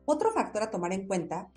Otro 0.06 0.32
factor 0.32 0.64
a 0.64 0.72
tomar 0.72 0.94
en 0.94 1.08
cuenta 1.08 1.52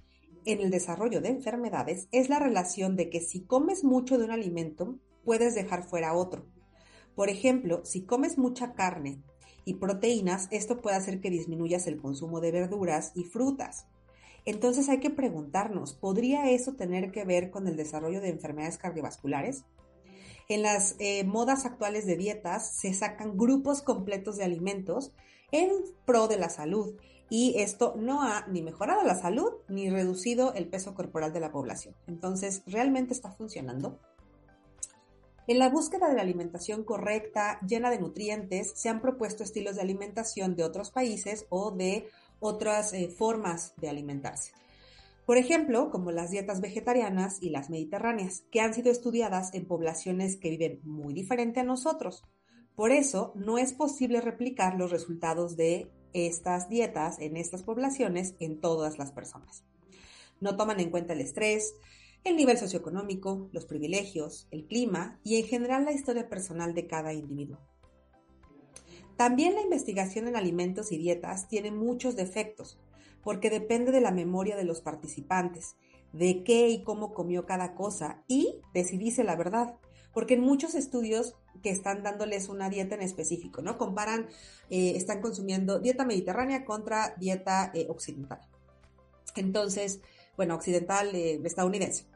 en 0.44 0.60
el 0.60 0.70
desarrollo 0.70 1.20
de 1.20 1.28
enfermedades 1.28 2.08
es 2.10 2.28
la 2.28 2.38
relación 2.38 2.96
de 2.96 3.10
que 3.10 3.20
si 3.20 3.44
comes 3.44 3.84
mucho 3.84 4.18
de 4.18 4.24
un 4.24 4.32
alimento, 4.32 4.98
puedes 5.24 5.54
dejar 5.54 5.84
fuera 5.84 6.14
otro. 6.14 6.46
Por 7.14 7.28
ejemplo, 7.28 7.84
si 7.84 8.04
comes 8.04 8.38
mucha 8.38 8.74
carne 8.74 9.22
y 9.64 9.74
proteínas, 9.74 10.48
esto 10.50 10.80
puede 10.80 10.96
hacer 10.96 11.20
que 11.20 11.30
disminuyas 11.30 11.86
el 11.86 12.00
consumo 12.00 12.40
de 12.40 12.52
verduras 12.52 13.12
y 13.14 13.24
frutas. 13.24 13.86
Entonces 14.44 14.88
hay 14.88 14.98
que 14.98 15.10
preguntarnos, 15.10 15.94
¿podría 15.94 16.50
eso 16.50 16.74
tener 16.74 17.12
que 17.12 17.24
ver 17.24 17.50
con 17.50 17.68
el 17.68 17.76
desarrollo 17.76 18.20
de 18.20 18.30
enfermedades 18.30 18.78
cardiovasculares? 18.78 19.64
En 20.48 20.62
las 20.62 20.96
eh, 20.98 21.24
modas 21.24 21.64
actuales 21.64 22.06
de 22.06 22.16
dietas 22.16 22.74
se 22.74 22.92
sacan 22.92 23.36
grupos 23.36 23.82
completos 23.82 24.36
de 24.36 24.44
alimentos 24.44 25.12
en 25.52 25.70
pro 26.04 26.26
de 26.26 26.38
la 26.38 26.48
salud 26.48 26.94
y 27.30 27.54
esto 27.58 27.94
no 27.96 28.22
ha 28.22 28.46
ni 28.48 28.62
mejorado 28.62 29.04
la 29.04 29.14
salud 29.14 29.52
ni 29.68 29.88
reducido 29.88 30.52
el 30.54 30.68
peso 30.68 30.94
corporal 30.94 31.32
de 31.32 31.40
la 31.40 31.52
población. 31.52 31.94
Entonces, 32.06 32.62
¿realmente 32.66 33.14
está 33.14 33.30
funcionando? 33.30 34.00
En 35.48 35.58
la 35.58 35.68
búsqueda 35.68 36.08
de 36.08 36.14
la 36.14 36.22
alimentación 36.22 36.84
correcta, 36.84 37.58
llena 37.66 37.90
de 37.90 37.98
nutrientes, 37.98 38.72
se 38.76 38.88
han 38.88 39.00
propuesto 39.00 39.42
estilos 39.42 39.74
de 39.74 39.82
alimentación 39.82 40.54
de 40.54 40.62
otros 40.62 40.92
países 40.92 41.46
o 41.48 41.72
de 41.72 42.08
otras 42.38 42.92
eh, 42.92 43.08
formas 43.08 43.74
de 43.76 43.88
alimentarse. 43.88 44.52
Por 45.26 45.38
ejemplo, 45.38 45.90
como 45.90 46.12
las 46.12 46.30
dietas 46.30 46.60
vegetarianas 46.60 47.38
y 47.40 47.50
las 47.50 47.70
mediterráneas, 47.70 48.44
que 48.50 48.60
han 48.60 48.72
sido 48.74 48.90
estudiadas 48.90 49.52
en 49.54 49.66
poblaciones 49.66 50.36
que 50.36 50.50
viven 50.50 50.80
muy 50.84 51.12
diferente 51.12 51.60
a 51.60 51.64
nosotros. 51.64 52.24
Por 52.76 52.92
eso, 52.92 53.32
no 53.34 53.58
es 53.58 53.72
posible 53.72 54.20
replicar 54.20 54.76
los 54.76 54.90
resultados 54.90 55.56
de 55.56 55.90
estas 56.12 56.68
dietas 56.68 57.18
en 57.18 57.36
estas 57.36 57.62
poblaciones 57.62 58.34
en 58.38 58.60
todas 58.60 58.98
las 58.98 59.12
personas. 59.12 59.64
No 60.40 60.56
toman 60.56 60.80
en 60.80 60.90
cuenta 60.90 61.12
el 61.12 61.20
estrés, 61.20 61.74
el 62.24 62.36
nivel 62.36 62.56
socioeconómico, 62.56 63.48
los 63.52 63.66
privilegios, 63.66 64.46
el 64.50 64.66
clima 64.66 65.18
y 65.24 65.40
en 65.40 65.46
general 65.46 65.84
la 65.84 65.92
historia 65.92 66.28
personal 66.28 66.74
de 66.74 66.86
cada 66.86 67.12
individuo. 67.12 67.58
También 69.16 69.54
la 69.54 69.62
investigación 69.62 70.28
en 70.28 70.36
alimentos 70.36 70.92
y 70.92 70.98
dietas 70.98 71.48
tiene 71.48 71.70
muchos 71.70 72.16
defectos, 72.16 72.78
porque 73.22 73.50
depende 73.50 73.92
de 73.92 74.00
la 74.00 74.10
memoria 74.10 74.56
de 74.56 74.64
los 74.64 74.80
participantes, 74.80 75.76
de 76.12 76.44
qué 76.44 76.68
y 76.68 76.82
cómo 76.82 77.14
comió 77.14 77.46
cada 77.46 77.74
cosa 77.74 78.22
y 78.26 78.60
de 78.74 78.84
si 78.84 78.98
dice 78.98 79.24
la 79.24 79.36
verdad. 79.36 79.76
Porque 80.12 80.34
en 80.34 80.40
muchos 80.40 80.74
estudios 80.74 81.36
que 81.62 81.70
están 81.70 82.02
dándoles 82.02 82.48
una 82.48 82.68
dieta 82.68 82.94
en 82.94 83.02
específico, 83.02 83.62
¿no? 83.62 83.78
Comparan, 83.78 84.28
eh, 84.68 84.92
están 84.96 85.22
consumiendo 85.22 85.78
dieta 85.78 86.04
mediterránea 86.04 86.64
contra 86.64 87.14
dieta 87.18 87.70
eh, 87.74 87.86
occidental. 87.88 88.40
Entonces, 89.36 90.00
bueno, 90.36 90.54
occidental 90.54 91.14
eh, 91.14 91.40
estadounidense. 91.44 92.11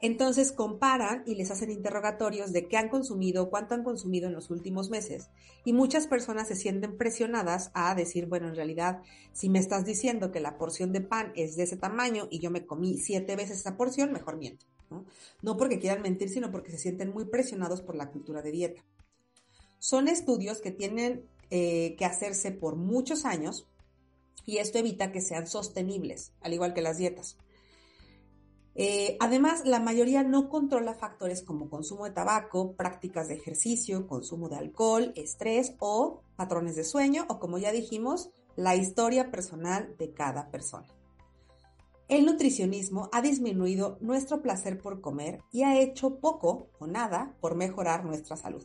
Entonces 0.00 0.52
comparan 0.52 1.24
y 1.26 1.34
les 1.34 1.50
hacen 1.50 1.70
interrogatorios 1.70 2.52
de 2.52 2.68
qué 2.68 2.76
han 2.76 2.88
consumido, 2.88 3.50
cuánto 3.50 3.74
han 3.74 3.82
consumido 3.82 4.28
en 4.28 4.34
los 4.34 4.50
últimos 4.50 4.90
meses. 4.90 5.28
Y 5.64 5.72
muchas 5.72 6.06
personas 6.06 6.48
se 6.48 6.56
sienten 6.56 6.96
presionadas 6.96 7.70
a 7.74 7.94
decir, 7.94 8.26
bueno, 8.26 8.48
en 8.48 8.54
realidad, 8.54 9.02
si 9.32 9.48
me 9.48 9.58
estás 9.58 9.84
diciendo 9.84 10.30
que 10.30 10.40
la 10.40 10.56
porción 10.56 10.92
de 10.92 11.00
pan 11.00 11.32
es 11.34 11.56
de 11.56 11.64
ese 11.64 11.76
tamaño 11.76 12.28
y 12.30 12.38
yo 12.38 12.50
me 12.50 12.64
comí 12.64 12.98
siete 12.98 13.34
veces 13.34 13.58
esa 13.58 13.76
porción, 13.76 14.12
mejor 14.12 14.36
miento. 14.36 14.66
No, 15.42 15.56
porque 15.56 15.78
quieran 15.78 16.02
mentir, 16.02 16.30
sino 16.30 16.50
porque 16.50 16.70
se 16.70 16.78
sienten 16.78 17.10
muy 17.10 17.26
presionados 17.26 17.82
por 17.82 17.94
la 17.94 18.10
cultura 18.10 18.40
de 18.40 18.52
dieta. 18.52 18.84
Son 19.78 20.08
estudios 20.08 20.60
que 20.60 20.70
tienen 20.70 21.24
eh, 21.50 21.94
que 21.98 22.04
hacerse 22.04 22.52
por 22.52 22.76
muchos 22.76 23.24
años 23.24 23.66
y 24.46 24.58
esto 24.58 24.78
evita 24.78 25.12
que 25.12 25.20
sean 25.20 25.46
sostenibles, 25.46 26.32
al 26.40 26.54
igual 26.54 26.72
que 26.72 26.82
las 26.82 26.98
dietas. 26.98 27.36
Eh, 28.80 29.16
además, 29.18 29.62
la 29.64 29.80
mayoría 29.80 30.22
no 30.22 30.48
controla 30.48 30.94
factores 30.94 31.42
como 31.42 31.68
consumo 31.68 32.04
de 32.04 32.12
tabaco, 32.12 32.74
prácticas 32.74 33.26
de 33.26 33.34
ejercicio, 33.34 34.06
consumo 34.06 34.48
de 34.48 34.54
alcohol, 34.54 35.12
estrés 35.16 35.74
o 35.80 36.22
patrones 36.36 36.76
de 36.76 36.84
sueño 36.84 37.26
o, 37.28 37.40
como 37.40 37.58
ya 37.58 37.72
dijimos, 37.72 38.30
la 38.54 38.76
historia 38.76 39.32
personal 39.32 39.96
de 39.98 40.12
cada 40.12 40.52
persona. 40.52 40.86
El 42.06 42.24
nutricionismo 42.24 43.08
ha 43.12 43.20
disminuido 43.20 43.98
nuestro 44.00 44.42
placer 44.42 44.80
por 44.80 45.00
comer 45.00 45.40
y 45.50 45.64
ha 45.64 45.80
hecho 45.80 46.20
poco 46.20 46.68
o 46.78 46.86
nada 46.86 47.34
por 47.40 47.56
mejorar 47.56 48.04
nuestra 48.04 48.36
salud. 48.36 48.64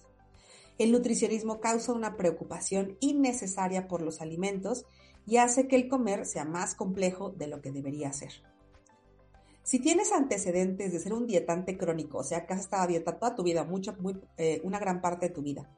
El 0.78 0.92
nutricionismo 0.92 1.60
causa 1.60 1.92
una 1.92 2.18
preocupación 2.18 2.98
innecesaria 3.00 3.88
por 3.88 4.04
los 4.04 4.22
alimentos 4.22 4.86
y 5.26 5.38
hace 5.38 5.68
que 5.68 5.76
el 5.76 5.90
comer 5.90 6.28
sea 6.28 6.46
más 6.46 6.76
complejo 6.76 7.32
de 7.32 7.48
lo 7.48 7.62
que 7.62 7.72
debería 7.72 8.14
ser. 8.14 8.53
Si 9.64 9.80
tienes 9.80 10.12
antecedentes 10.12 10.92
de 10.92 11.00
ser 11.00 11.14
un 11.14 11.26
dietante 11.26 11.78
crónico, 11.78 12.18
o 12.18 12.24
sea, 12.24 12.46
que 12.46 12.54
has 12.54 12.60
estado 12.60 12.88
dieta 12.88 13.18
toda 13.18 13.34
tu 13.34 13.44
vida, 13.44 13.64
mucha, 13.64 13.94
muy, 13.94 14.20
eh, 14.38 14.60
una 14.66 14.78
gran 14.78 15.00
parte 15.02 15.30
de 15.30 15.34
tu 15.34 15.42
vida, 15.42 15.70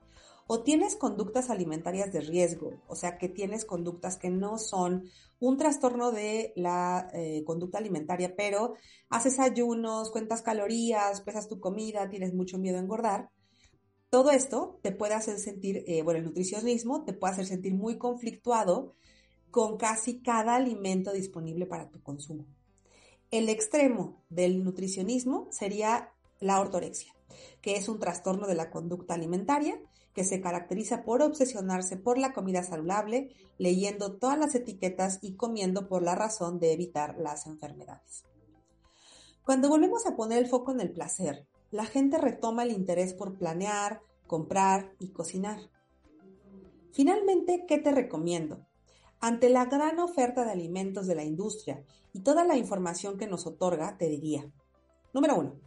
o 0.47 0.61
tienes 0.61 0.95
conductas 0.95 1.51
alimentarias 1.51 2.11
de 2.11 2.21
riesgo, 2.21 2.81
o 2.87 2.95
sea, 2.95 3.19
que 3.19 3.29
tienes 3.29 3.63
conductas 3.63 4.17
que 4.17 4.31
no 4.31 4.57
son 4.57 5.09
un 5.39 5.57
trastorno 5.57 6.11
de 6.11 6.51
la 6.55 7.09
eh, 7.13 7.43
conducta 7.45 7.77
alimentaria, 7.77 8.35
pero 8.35 8.73
haces 9.09 9.39
ayunos, 9.39 10.09
cuentas 10.09 10.41
calorías, 10.41 11.21
pesas 11.21 11.47
tu 11.47 11.59
comida, 11.59 12.09
tienes 12.09 12.33
mucho 12.33 12.57
miedo 12.57 12.77
a 12.77 12.81
engordar, 12.81 13.29
todo 14.09 14.31
esto 14.31 14.79
te 14.81 14.91
puede 14.93 15.13
hacer 15.13 15.37
sentir, 15.37 15.83
eh, 15.87 16.01
bueno, 16.01 16.19
el 16.19 16.25
nutricionismo 16.25 17.03
te 17.03 17.13
puede 17.13 17.33
hacer 17.33 17.45
sentir 17.45 17.75
muy 17.75 17.99
conflictuado 17.99 18.95
con 19.51 19.77
casi 19.77 20.21
cada 20.21 20.55
alimento 20.55 21.11
disponible 21.11 21.67
para 21.67 21.89
tu 21.89 22.01
consumo. 22.01 22.45
El 23.31 23.49
extremo 23.49 24.23
del 24.29 24.63
nutricionismo 24.63 25.47
sería 25.51 26.13
la 26.39 26.59
ortorexia, 26.59 27.13
que 27.61 27.75
es 27.75 27.89
un 27.89 27.99
trastorno 27.99 28.47
de 28.47 28.55
la 28.55 28.69
conducta 28.69 29.15
alimentaria 29.15 29.79
que 30.13 30.23
se 30.23 30.39
caracteriza 30.39 31.03
por 31.03 31.21
obsesionarse 31.21 31.97
por 31.97 32.17
la 32.17 32.31
comida 32.33 32.63
saludable, 32.63 33.35
leyendo 33.57 34.15
todas 34.17 34.39
las 34.39 34.55
etiquetas 34.55 35.19
y 35.21 35.35
comiendo 35.35 35.89
por 35.89 36.01
la 36.01 36.15
razón 36.15 36.59
de 36.59 36.71
evitar 36.71 37.17
las 37.17 37.47
enfermedades. 37.47 38.23
Cuando 39.43 39.69
volvemos 39.69 40.05
a 40.05 40.15
poner 40.15 40.39
el 40.39 40.47
foco 40.47 40.71
en 40.71 40.79
el 40.79 40.91
placer, 40.91 41.45
la 41.69 41.85
gente 41.85 42.17
retoma 42.17 42.63
el 42.63 42.71
interés 42.71 43.13
por 43.13 43.37
planear, 43.37 44.01
comprar 44.25 44.93
y 44.99 45.09
cocinar. 45.09 45.59
Finalmente, 46.93 47.65
¿qué 47.67 47.77
te 47.77 47.91
recomiendo? 47.91 48.65
Ante 49.19 49.49
la 49.49 49.65
gran 49.65 49.99
oferta 49.99 50.45
de 50.45 50.51
alimentos 50.51 51.07
de 51.07 51.15
la 51.15 51.23
industria 51.23 51.83
y 52.13 52.19
toda 52.19 52.43
la 52.43 52.57
información 52.57 53.17
que 53.17 53.27
nos 53.27 53.47
otorga, 53.47 53.97
te 53.97 54.07
diría, 54.07 54.51
número 55.13 55.37
uno, 55.37 55.59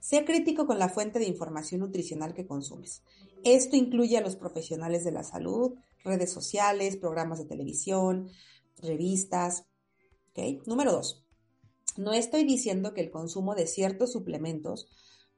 sea 0.00 0.24
crítico 0.24 0.66
con 0.66 0.78
la 0.78 0.88
fuente 0.88 1.18
de 1.18 1.26
información 1.26 1.80
nutricional 1.80 2.34
que 2.34 2.46
consumes. 2.46 3.02
Esto 3.44 3.76
incluye 3.76 4.18
a 4.18 4.20
los 4.20 4.36
profesionales 4.36 5.04
de 5.04 5.12
la 5.12 5.22
salud, 5.22 5.74
redes 6.04 6.32
sociales, 6.32 6.96
programas 6.96 7.38
de 7.38 7.44
televisión, 7.44 8.28
revistas. 8.78 9.64
Número 10.66 10.92
dos, 10.92 11.24
no 11.96 12.12
estoy 12.12 12.44
diciendo 12.44 12.94
que 12.94 13.00
el 13.00 13.10
consumo 13.10 13.54
de 13.54 13.66
ciertos 13.66 14.12
suplementos 14.12 14.88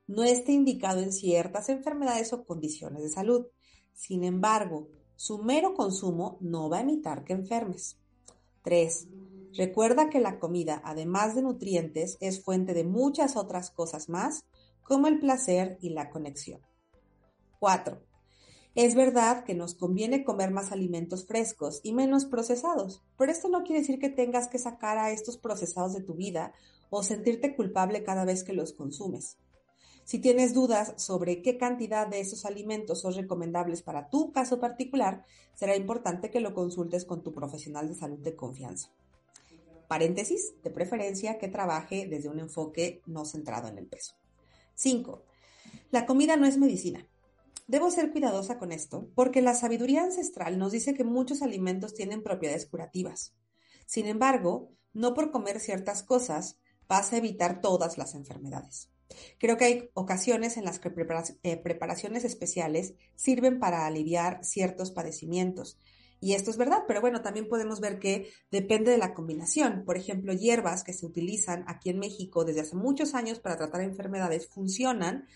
no 0.06 0.22
esté 0.22 0.52
indicado 0.52 1.00
en 1.00 1.12
ciertas 1.12 1.68
enfermedades 1.68 2.32
o 2.32 2.44
condiciones 2.44 3.02
de 3.02 3.08
salud. 3.10 3.46
Sin 3.92 4.24
embargo, 4.24 4.88
su 5.16 5.38
mero 5.38 5.74
consumo 5.74 6.38
no 6.40 6.68
va 6.68 6.78
a 6.78 6.82
evitar 6.82 7.24
que 7.24 7.32
enfermes. 7.32 7.98
3. 8.62 9.08
Recuerda 9.52 10.10
que 10.10 10.20
la 10.20 10.38
comida, 10.40 10.82
además 10.84 11.34
de 11.34 11.42
nutrientes, 11.42 12.16
es 12.20 12.42
fuente 12.42 12.74
de 12.74 12.84
muchas 12.84 13.36
otras 13.36 13.70
cosas 13.70 14.08
más, 14.08 14.44
como 14.82 15.06
el 15.06 15.20
placer 15.20 15.78
y 15.80 15.90
la 15.90 16.10
conexión. 16.10 16.60
4. 17.60 18.02
Es 18.74 18.96
verdad 18.96 19.44
que 19.44 19.54
nos 19.54 19.74
conviene 19.74 20.24
comer 20.24 20.50
más 20.50 20.72
alimentos 20.72 21.26
frescos 21.26 21.80
y 21.84 21.92
menos 21.92 22.24
procesados, 22.24 23.04
pero 23.16 23.30
esto 23.30 23.48
no 23.48 23.62
quiere 23.62 23.82
decir 23.82 24.00
que 24.00 24.08
tengas 24.08 24.48
que 24.48 24.58
sacar 24.58 24.98
a 24.98 25.12
estos 25.12 25.38
procesados 25.38 25.92
de 25.92 26.02
tu 26.02 26.14
vida 26.14 26.52
o 26.90 27.04
sentirte 27.04 27.54
culpable 27.54 28.02
cada 28.02 28.24
vez 28.24 28.42
que 28.42 28.52
los 28.52 28.72
consumes. 28.72 29.38
Si 30.04 30.18
tienes 30.18 30.52
dudas 30.52 30.92
sobre 30.96 31.40
qué 31.40 31.56
cantidad 31.56 32.06
de 32.06 32.20
esos 32.20 32.44
alimentos 32.44 33.00
son 33.00 33.14
recomendables 33.14 33.82
para 33.82 34.10
tu 34.10 34.32
caso 34.32 34.60
particular, 34.60 35.24
será 35.54 35.76
importante 35.76 36.30
que 36.30 36.40
lo 36.40 36.52
consultes 36.52 37.06
con 37.06 37.22
tu 37.22 37.32
profesional 37.32 37.88
de 37.88 37.94
salud 37.94 38.18
de 38.18 38.36
confianza. 38.36 38.90
Paréntesis, 39.88 40.54
de 40.62 40.70
preferencia 40.70 41.38
que 41.38 41.48
trabaje 41.48 42.06
desde 42.06 42.28
un 42.28 42.38
enfoque 42.38 43.00
no 43.06 43.24
centrado 43.24 43.68
en 43.68 43.78
el 43.78 43.86
peso. 43.86 44.14
5. 44.74 45.22
La 45.90 46.04
comida 46.04 46.36
no 46.36 46.46
es 46.46 46.58
medicina. 46.58 47.08
Debo 47.66 47.90
ser 47.90 48.12
cuidadosa 48.12 48.58
con 48.58 48.72
esto 48.72 49.08
porque 49.14 49.40
la 49.40 49.54
sabiduría 49.54 50.02
ancestral 50.02 50.58
nos 50.58 50.72
dice 50.72 50.92
que 50.92 51.04
muchos 51.04 51.40
alimentos 51.40 51.94
tienen 51.94 52.22
propiedades 52.22 52.66
curativas. 52.66 53.32
Sin 53.86 54.06
embargo, 54.06 54.70
no 54.92 55.14
por 55.14 55.30
comer 55.30 55.60
ciertas 55.60 56.02
cosas 56.02 56.58
vas 56.88 57.12
a 57.12 57.16
evitar 57.16 57.62
todas 57.62 57.96
las 57.96 58.14
enfermedades. 58.14 58.90
Creo 59.38 59.56
que 59.56 59.64
hay 59.64 59.90
ocasiones 59.94 60.56
en 60.56 60.64
las 60.64 60.78
que 60.78 60.92
eh, 61.42 61.56
preparaciones 61.56 62.24
especiales 62.24 62.94
sirven 63.14 63.58
para 63.58 63.86
aliviar 63.86 64.44
ciertos 64.44 64.90
padecimientos. 64.90 65.78
Y 66.20 66.32
esto 66.32 66.50
es 66.50 66.56
verdad, 66.56 66.84
pero 66.88 67.02
bueno, 67.02 67.20
también 67.20 67.48
podemos 67.48 67.80
ver 67.80 67.98
que 67.98 68.30
depende 68.50 68.90
de 68.90 68.98
la 68.98 69.12
combinación. 69.12 69.84
Por 69.84 69.98
ejemplo, 69.98 70.32
hierbas 70.32 70.82
que 70.82 70.94
se 70.94 71.04
utilizan 71.04 71.64
aquí 71.68 71.90
en 71.90 71.98
México 71.98 72.44
desde 72.44 72.62
hace 72.62 72.76
muchos 72.76 73.14
años 73.14 73.40
para 73.40 73.58
tratar 73.58 73.82
enfermedades 73.82 74.48
funcionan 74.48 75.26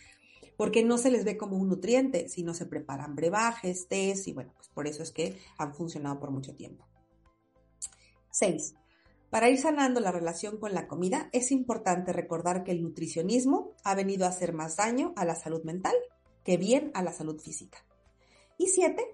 porque 0.57 0.83
no 0.83 0.99
se 0.99 1.11
les 1.11 1.25
ve 1.25 1.37
como 1.37 1.57
un 1.57 1.69
nutriente, 1.69 2.29
sino 2.29 2.53
se 2.53 2.67
preparan 2.67 3.15
brebajes, 3.15 3.87
tés 3.87 4.27
y 4.27 4.33
bueno, 4.33 4.53
pues 4.57 4.69
por 4.69 4.89
eso 4.89 5.03
es 5.03 5.13
que 5.13 5.39
han 5.57 5.75
funcionado 5.75 6.19
por 6.19 6.31
mucho 6.31 6.55
tiempo. 6.55 6.87
6. 8.33 8.75
Para 9.31 9.51
ir 9.51 9.59
sanando 9.59 10.01
la 10.01 10.11
relación 10.11 10.59
con 10.59 10.73
la 10.73 10.89
comida, 10.89 11.29
es 11.33 11.51
importante 11.51 12.13
recordar 12.13 12.65
que 12.65 12.73
el 12.73 12.83
nutricionismo 12.83 13.75
ha 13.85 13.95
venido 13.95 14.25
a 14.25 14.31
hacer 14.31 14.55
más 14.55 14.77
daño 14.77 15.13
a 15.17 15.25
la 15.27 15.35
salud 15.35 15.63
mental 15.65 15.95
que 16.45 16.57
bien 16.57 16.91
a 16.95 17.03
la 17.03 17.13
salud 17.13 17.39
física. 17.39 17.85
Y 18.57 18.69
siete, 18.69 19.05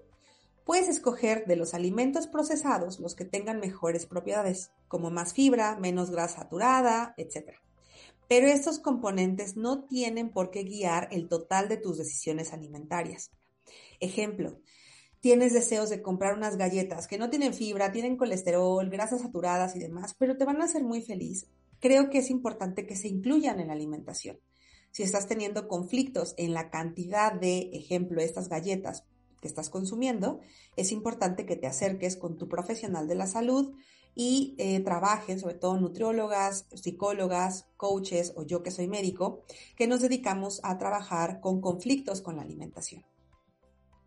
puedes 0.63 0.87
escoger 0.87 1.45
de 1.47 1.57
los 1.57 1.73
alimentos 1.73 2.27
procesados 2.27 2.99
los 3.01 3.13
que 3.13 3.25
tengan 3.25 3.59
mejores 3.59 4.05
propiedades, 4.05 4.71
como 4.87 5.11
más 5.11 5.33
fibra, 5.33 5.75
menos 5.75 6.11
grasa 6.11 6.43
saturada, 6.43 7.13
etc. 7.17 7.57
Pero 8.29 8.47
estos 8.47 8.79
componentes 8.79 9.57
no 9.57 9.83
tienen 9.83 10.29
por 10.29 10.49
qué 10.49 10.63
guiar 10.63 11.09
el 11.11 11.27
total 11.27 11.67
de 11.67 11.75
tus 11.75 11.97
decisiones 11.97 12.53
alimentarias. 12.53 13.31
Ejemplo, 13.99 14.61
tienes 15.25 15.53
deseos 15.53 15.89
de 15.89 16.03
comprar 16.03 16.37
unas 16.37 16.55
galletas 16.55 17.07
que 17.07 17.17
no 17.17 17.31
tienen 17.31 17.51
fibra, 17.51 17.91
tienen 17.91 18.15
colesterol, 18.15 18.87
grasas 18.91 19.21
saturadas 19.21 19.75
y 19.75 19.79
demás, 19.79 20.13
pero 20.19 20.37
te 20.37 20.45
van 20.45 20.61
a 20.61 20.65
hacer 20.65 20.83
muy 20.83 21.01
feliz, 21.01 21.47
creo 21.79 22.11
que 22.11 22.19
es 22.19 22.29
importante 22.29 22.85
que 22.85 22.95
se 22.95 23.07
incluyan 23.07 23.59
en 23.59 23.69
la 23.69 23.73
alimentación. 23.73 24.39
Si 24.91 25.01
estás 25.01 25.27
teniendo 25.27 25.67
conflictos 25.67 26.35
en 26.37 26.53
la 26.53 26.69
cantidad 26.69 27.33
de, 27.33 27.71
ejemplo, 27.73 28.21
estas 28.21 28.49
galletas 28.49 29.03
que 29.41 29.47
estás 29.47 29.71
consumiendo, 29.71 30.41
es 30.75 30.91
importante 30.91 31.47
que 31.47 31.55
te 31.55 31.65
acerques 31.65 32.17
con 32.17 32.37
tu 32.37 32.47
profesional 32.47 33.07
de 33.07 33.15
la 33.15 33.25
salud 33.25 33.73
y 34.13 34.53
eh, 34.59 34.79
trabajen, 34.81 35.39
sobre 35.39 35.55
todo 35.55 35.75
nutriólogas, 35.79 36.67
psicólogas, 36.75 37.65
coaches 37.77 38.31
o 38.35 38.43
yo 38.45 38.61
que 38.61 38.69
soy 38.69 38.87
médico, 38.87 39.43
que 39.75 39.87
nos 39.87 40.01
dedicamos 40.01 40.61
a 40.61 40.77
trabajar 40.77 41.41
con 41.41 41.61
conflictos 41.61 42.21
con 42.21 42.35
la 42.35 42.43
alimentación. 42.43 43.03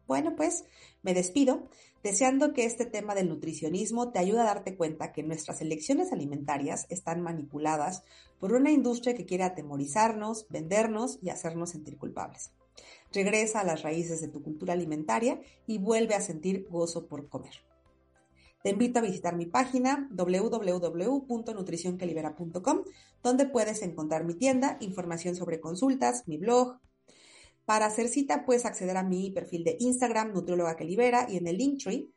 Bueno, 0.08 0.34
pues 0.34 0.64
me 1.02 1.14
despido 1.14 1.68
deseando 2.02 2.52
que 2.54 2.64
este 2.64 2.86
tema 2.86 3.14
del 3.14 3.28
nutricionismo 3.28 4.10
te 4.10 4.18
ayude 4.18 4.40
a 4.40 4.44
darte 4.44 4.74
cuenta 4.74 5.12
que 5.12 5.22
nuestras 5.22 5.60
elecciones 5.60 6.12
alimentarias 6.12 6.86
están 6.88 7.20
manipuladas 7.20 8.02
por 8.40 8.54
una 8.54 8.70
industria 8.70 9.14
que 9.14 9.26
quiere 9.26 9.44
atemorizarnos, 9.44 10.46
vendernos 10.48 11.18
y 11.22 11.28
hacernos 11.28 11.68
sentir 11.70 11.98
culpables. 11.98 12.52
Regresa 13.12 13.60
a 13.60 13.64
las 13.64 13.82
raíces 13.82 14.22
de 14.22 14.28
tu 14.28 14.42
cultura 14.42 14.72
alimentaria 14.72 15.42
y 15.66 15.76
vuelve 15.76 16.14
a 16.14 16.22
sentir 16.22 16.66
gozo 16.70 17.06
por 17.06 17.28
comer. 17.28 17.52
Te 18.62 18.70
invito 18.70 19.00
a 19.00 19.02
visitar 19.02 19.36
mi 19.36 19.44
página 19.44 20.08
www.nutricionquelibera.com, 20.10 22.84
donde 23.22 23.44
puedes 23.46 23.82
encontrar 23.82 24.24
mi 24.24 24.32
tienda, 24.34 24.78
información 24.80 25.36
sobre 25.36 25.60
consultas, 25.60 26.26
mi 26.26 26.38
blog. 26.38 26.78
Para 27.68 27.84
hacer 27.84 28.08
cita, 28.08 28.46
puedes 28.46 28.64
acceder 28.64 28.96
a 28.96 29.02
mi 29.02 29.30
perfil 29.30 29.62
de 29.62 29.76
Instagram, 29.78 30.32
Nutrióloga 30.32 30.74
que 30.74 30.86
Libera, 30.86 31.26
y 31.28 31.36
en 31.36 31.46
el 31.46 31.58
Linktree, 31.58 32.08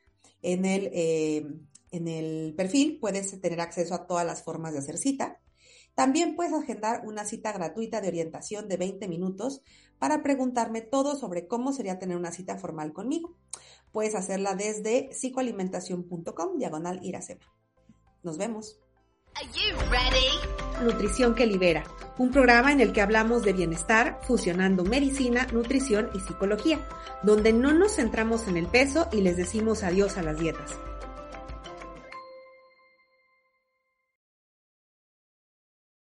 en 0.42 0.64
el, 0.64 0.90
eh, 0.94 1.46
en 1.92 2.08
el 2.08 2.54
perfil, 2.56 3.00
puedes 3.02 3.42
tener 3.42 3.60
acceso 3.60 3.94
a 3.94 4.08
todas 4.08 4.26
las 4.26 4.44
formas 4.44 4.72
de 4.72 4.80
hacer 4.80 4.98
cita. 4.98 5.42
También 5.94 6.38
puedes 6.38 6.54
agendar 6.54 7.06
una 7.06 7.26
cita 7.26 7.52
gratuita 7.52 8.00
de 8.00 8.08
orientación 8.08 8.70
de 8.70 8.78
20 8.78 9.10
minutos 9.10 9.62
para 10.00 10.24
preguntarme 10.24 10.80
todo 10.80 11.18
sobre 11.18 11.48
cómo 11.48 11.74
sería 11.74 12.00
tener 12.00 12.16
una 12.16 12.32
cita 12.32 12.58
formal 12.58 12.94
conmigo. 12.94 13.36
Puedes 13.92 14.16
hacerla 14.16 14.56
desde 14.56 15.10
psicoalimentación.com 15.12 16.60
diagonal 16.60 17.02
iracema. 17.04 17.46
Nos 18.24 18.38
vemos. 18.38 18.80
Nutrición 20.82 21.36
que 21.36 21.46
libera, 21.46 21.84
un 22.22 22.30
programa 22.30 22.72
en 22.72 22.82
el 22.82 22.94
que 22.94 23.02
hablamos 23.02 23.42
de 23.42 23.52
bienestar 23.52 24.20
fusionando 24.22 24.84
medicina, 24.84 25.48
nutrición 25.52 26.12
y 26.14 26.20
psicología, 26.20 26.78
donde 27.24 27.52
no 27.52 27.74
nos 27.74 27.96
centramos 27.96 28.48
en 28.48 28.58
el 28.58 28.68
peso 28.68 29.08
y 29.12 29.22
les 29.22 29.38
decimos 29.38 29.82
adiós 29.82 30.20
a 30.20 30.22
las 30.22 30.38
dietas 30.38 30.78